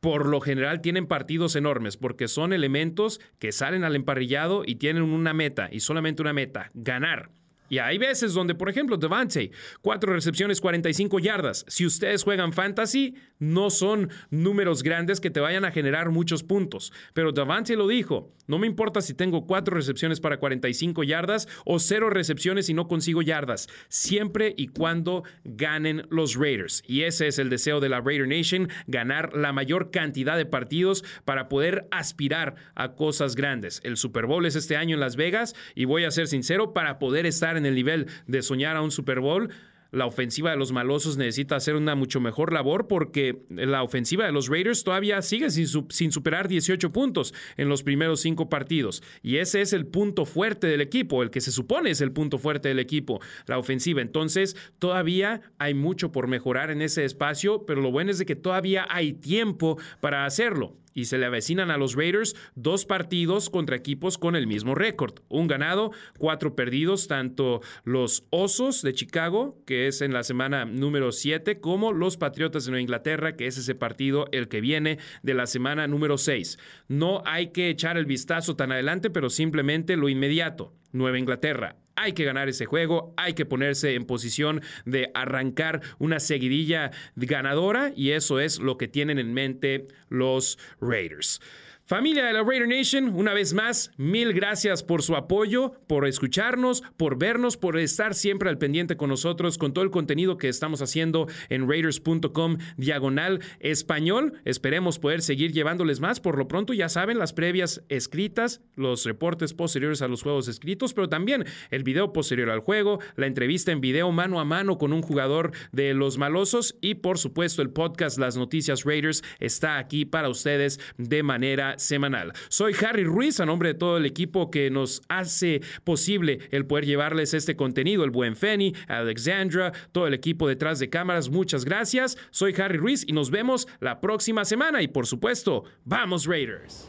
por 0.00 0.26
lo 0.26 0.40
general 0.40 0.80
tienen 0.80 1.06
partidos 1.06 1.56
enormes 1.56 1.96
porque 1.96 2.28
son 2.28 2.52
elementos 2.52 3.20
que 3.38 3.52
salen 3.52 3.84
al 3.84 3.94
emparrillado 3.94 4.62
y 4.66 4.76
tienen 4.76 5.02
una 5.02 5.34
meta 5.34 5.68
y 5.70 5.80
solamente 5.80 6.22
una 6.22 6.32
meta, 6.32 6.70
ganar. 6.74 7.30
Y 7.70 7.78
hay 7.78 7.96
veces 7.96 8.34
donde, 8.34 8.54
por 8.54 8.68
ejemplo, 8.68 8.98
Devante, 8.98 9.52
cuatro 9.80 10.12
recepciones, 10.12 10.60
45 10.60 11.20
yardas. 11.20 11.64
Si 11.68 11.86
ustedes 11.86 12.24
juegan 12.24 12.52
fantasy, 12.52 13.14
no 13.38 13.70
son 13.70 14.10
números 14.28 14.82
grandes 14.82 15.20
que 15.20 15.30
te 15.30 15.40
vayan 15.40 15.64
a 15.64 15.70
generar 15.70 16.10
muchos 16.10 16.42
puntos. 16.42 16.92
Pero 17.14 17.32
Devante 17.32 17.76
lo 17.76 17.86
dijo, 17.86 18.34
no 18.48 18.58
me 18.58 18.66
importa 18.66 19.00
si 19.00 19.14
tengo 19.14 19.46
cuatro 19.46 19.76
recepciones 19.76 20.18
para 20.18 20.38
45 20.38 21.04
yardas 21.04 21.46
o 21.64 21.78
cero 21.78 22.10
recepciones 22.10 22.68
y 22.68 22.74
no 22.74 22.88
consigo 22.88 23.22
yardas, 23.22 23.68
siempre 23.88 24.52
y 24.56 24.66
cuando 24.66 25.22
ganen 25.44 26.06
los 26.10 26.34
Raiders. 26.34 26.82
Y 26.88 27.02
ese 27.02 27.28
es 27.28 27.38
el 27.38 27.50
deseo 27.50 27.78
de 27.78 27.88
la 27.88 28.00
Raider 28.00 28.26
Nation, 28.26 28.68
ganar 28.88 29.36
la 29.36 29.52
mayor 29.52 29.92
cantidad 29.92 30.36
de 30.36 30.46
partidos 30.46 31.04
para 31.24 31.48
poder 31.48 31.86
aspirar 31.92 32.56
a 32.74 32.96
cosas 32.96 33.36
grandes. 33.36 33.80
El 33.84 33.96
Super 33.96 34.26
Bowl 34.26 34.44
es 34.44 34.56
este 34.56 34.76
año 34.76 34.94
en 34.94 35.00
Las 35.00 35.14
Vegas 35.14 35.54
y 35.76 35.84
voy 35.84 36.02
a 36.02 36.10
ser 36.10 36.26
sincero, 36.26 36.72
para 36.72 36.98
poder 36.98 37.26
estar 37.26 37.59
en 37.60 37.66
el 37.66 37.74
nivel 37.74 38.06
de 38.26 38.42
soñar 38.42 38.76
a 38.76 38.82
un 38.82 38.90
Super 38.90 39.20
Bowl, 39.20 39.50
la 39.92 40.06
ofensiva 40.06 40.50
de 40.50 40.56
los 40.56 40.72
malosos 40.72 41.16
necesita 41.16 41.56
hacer 41.56 41.74
una 41.74 41.94
mucho 41.94 42.20
mejor 42.20 42.52
labor 42.52 42.86
porque 42.86 43.42
la 43.48 43.82
ofensiva 43.82 44.24
de 44.24 44.32
los 44.32 44.48
Raiders 44.48 44.84
todavía 44.84 45.20
sigue 45.22 45.50
sin, 45.50 46.12
superar 46.12 46.48
18 46.48 46.92
puntos 46.92 47.34
en 47.56 47.68
los 47.68 47.82
primeros 47.82 48.20
cinco 48.20 48.48
partidos. 48.48 49.02
Y 49.22 49.36
ese 49.36 49.60
es 49.60 49.72
el 49.72 49.86
punto 49.86 50.24
fuerte 50.24 50.66
del 50.68 50.80
equipo, 50.80 51.22
el 51.22 51.30
que 51.30 51.40
se 51.40 51.52
supone 51.52 51.90
es 51.90 52.00
el 52.00 52.12
punto 52.12 52.38
fuerte 52.38 52.68
del 52.68 52.78
equipo, 52.78 53.20
la 53.46 53.58
ofensiva. 53.58 54.00
Entonces, 54.00 54.56
todavía 54.78 55.40
hay 55.58 55.74
mucho 55.74 56.12
por 56.12 56.28
mejorar 56.28 56.70
en 56.70 56.82
ese 56.82 57.04
espacio, 57.04 57.66
pero 57.66 57.80
lo 57.80 57.90
bueno 57.90 58.10
es 58.10 58.18
de 58.18 58.26
que 58.26 58.36
todavía 58.36 58.86
hay 58.88 59.12
tiempo 59.12 59.78
para 60.00 60.24
hacerlo. 60.24 60.76
Y 60.94 61.06
se 61.06 61.18
le 61.18 61.26
avecinan 61.26 61.70
a 61.70 61.76
los 61.76 61.94
Raiders 61.94 62.34
dos 62.54 62.84
partidos 62.84 63.50
contra 63.50 63.76
equipos 63.76 64.18
con 64.18 64.36
el 64.36 64.46
mismo 64.46 64.74
récord. 64.74 65.20
Un 65.28 65.46
ganado, 65.46 65.92
cuatro 66.18 66.54
perdidos, 66.54 67.08
tanto 67.08 67.60
los 67.84 68.24
Osos 68.30 68.82
de 68.82 68.92
Chicago, 68.92 69.62
que 69.66 69.86
es 69.86 70.00
en 70.02 70.12
la 70.12 70.22
semana 70.22 70.64
número 70.64 71.12
7, 71.12 71.60
como 71.60 71.92
los 71.92 72.16
Patriotas 72.16 72.64
de 72.64 72.70
Nueva 72.72 72.82
Inglaterra, 72.82 73.36
que 73.36 73.46
es 73.46 73.58
ese 73.58 73.74
partido 73.74 74.26
el 74.32 74.48
que 74.48 74.60
viene 74.60 74.98
de 75.22 75.34
la 75.34 75.46
semana 75.46 75.86
número 75.86 76.18
6. 76.18 76.58
No 76.88 77.22
hay 77.24 77.48
que 77.48 77.70
echar 77.70 77.96
el 77.96 78.06
vistazo 78.06 78.56
tan 78.56 78.72
adelante, 78.72 79.10
pero 79.10 79.30
simplemente 79.30 79.96
lo 79.96 80.08
inmediato. 80.08 80.74
Nueva 80.92 81.18
Inglaterra, 81.18 81.76
hay 82.00 82.12
que 82.12 82.24
ganar 82.24 82.48
ese 82.48 82.66
juego, 82.66 83.14
hay 83.16 83.34
que 83.34 83.46
ponerse 83.46 83.94
en 83.94 84.04
posición 84.04 84.62
de 84.84 85.10
arrancar 85.14 85.82
una 85.98 86.18
seguidilla 86.18 86.90
ganadora 87.14 87.92
y 87.94 88.12
eso 88.12 88.40
es 88.40 88.58
lo 88.58 88.78
que 88.78 88.88
tienen 88.88 89.18
en 89.18 89.34
mente 89.34 89.86
los 90.08 90.58
Raiders. 90.80 91.40
Familia 91.90 92.24
de 92.24 92.32
la 92.32 92.44
Raider 92.44 92.68
Nation, 92.68 93.16
una 93.16 93.34
vez 93.34 93.52
más, 93.52 93.90
mil 93.96 94.32
gracias 94.32 94.84
por 94.84 95.02
su 95.02 95.16
apoyo, 95.16 95.72
por 95.88 96.06
escucharnos, 96.06 96.84
por 96.96 97.18
vernos, 97.18 97.56
por 97.56 97.76
estar 97.80 98.14
siempre 98.14 98.48
al 98.48 98.58
pendiente 98.58 98.96
con 98.96 99.08
nosotros, 99.08 99.58
con 99.58 99.72
todo 99.72 99.82
el 99.82 99.90
contenido 99.90 100.38
que 100.38 100.48
estamos 100.48 100.82
haciendo 100.82 101.26
en 101.48 101.68
raiders.com 101.68 102.58
diagonal 102.76 103.40
español. 103.58 104.34
Esperemos 104.44 105.00
poder 105.00 105.20
seguir 105.20 105.50
llevándoles 105.50 105.98
más. 105.98 106.20
Por 106.20 106.38
lo 106.38 106.46
pronto, 106.46 106.74
ya 106.74 106.88
saben, 106.88 107.18
las 107.18 107.32
previas 107.32 107.82
escritas, 107.88 108.60
los 108.76 109.04
reportes 109.04 109.52
posteriores 109.52 110.00
a 110.00 110.06
los 110.06 110.22
juegos 110.22 110.46
escritos, 110.46 110.94
pero 110.94 111.08
también 111.08 111.44
el 111.72 111.82
video 111.82 112.12
posterior 112.12 112.50
al 112.50 112.60
juego, 112.60 113.00
la 113.16 113.26
entrevista 113.26 113.72
en 113.72 113.80
video 113.80 114.12
mano 114.12 114.38
a 114.38 114.44
mano 114.44 114.78
con 114.78 114.92
un 114.92 115.02
jugador 115.02 115.50
de 115.72 115.92
los 115.94 116.18
malosos 116.18 116.76
y, 116.80 116.94
por 116.94 117.18
supuesto, 117.18 117.62
el 117.62 117.70
podcast 117.70 118.16
Las 118.16 118.36
Noticias 118.36 118.84
Raiders 118.84 119.24
está 119.40 119.78
aquí 119.78 120.04
para 120.04 120.28
ustedes 120.28 120.78
de 120.96 121.24
manera 121.24 121.78
semanal. 121.80 122.32
Soy 122.48 122.74
Harry 122.86 123.04
Ruiz, 123.04 123.40
a 123.40 123.46
nombre 123.46 123.70
de 123.70 123.74
todo 123.74 123.96
el 123.96 124.06
equipo 124.06 124.50
que 124.50 124.70
nos 124.70 125.02
hace 125.08 125.60
posible 125.84 126.40
el 126.50 126.66
poder 126.66 126.86
llevarles 126.86 127.34
este 127.34 127.56
contenido, 127.56 128.04
el 128.04 128.10
buen 128.10 128.36
Feni, 128.36 128.74
Alexandra, 128.88 129.72
todo 129.92 130.06
el 130.06 130.14
equipo 130.14 130.48
detrás 130.48 130.78
de 130.78 130.90
cámaras, 130.90 131.28
muchas 131.30 131.64
gracias. 131.64 132.16
Soy 132.30 132.54
Harry 132.60 132.78
Ruiz 132.78 133.04
y 133.06 133.12
nos 133.12 133.30
vemos 133.30 133.68
la 133.80 134.00
próxima 134.00 134.44
semana 134.44 134.82
y 134.82 134.88
por 134.88 135.06
supuesto, 135.06 135.64
vamos 135.84 136.26
Raiders. 136.26 136.88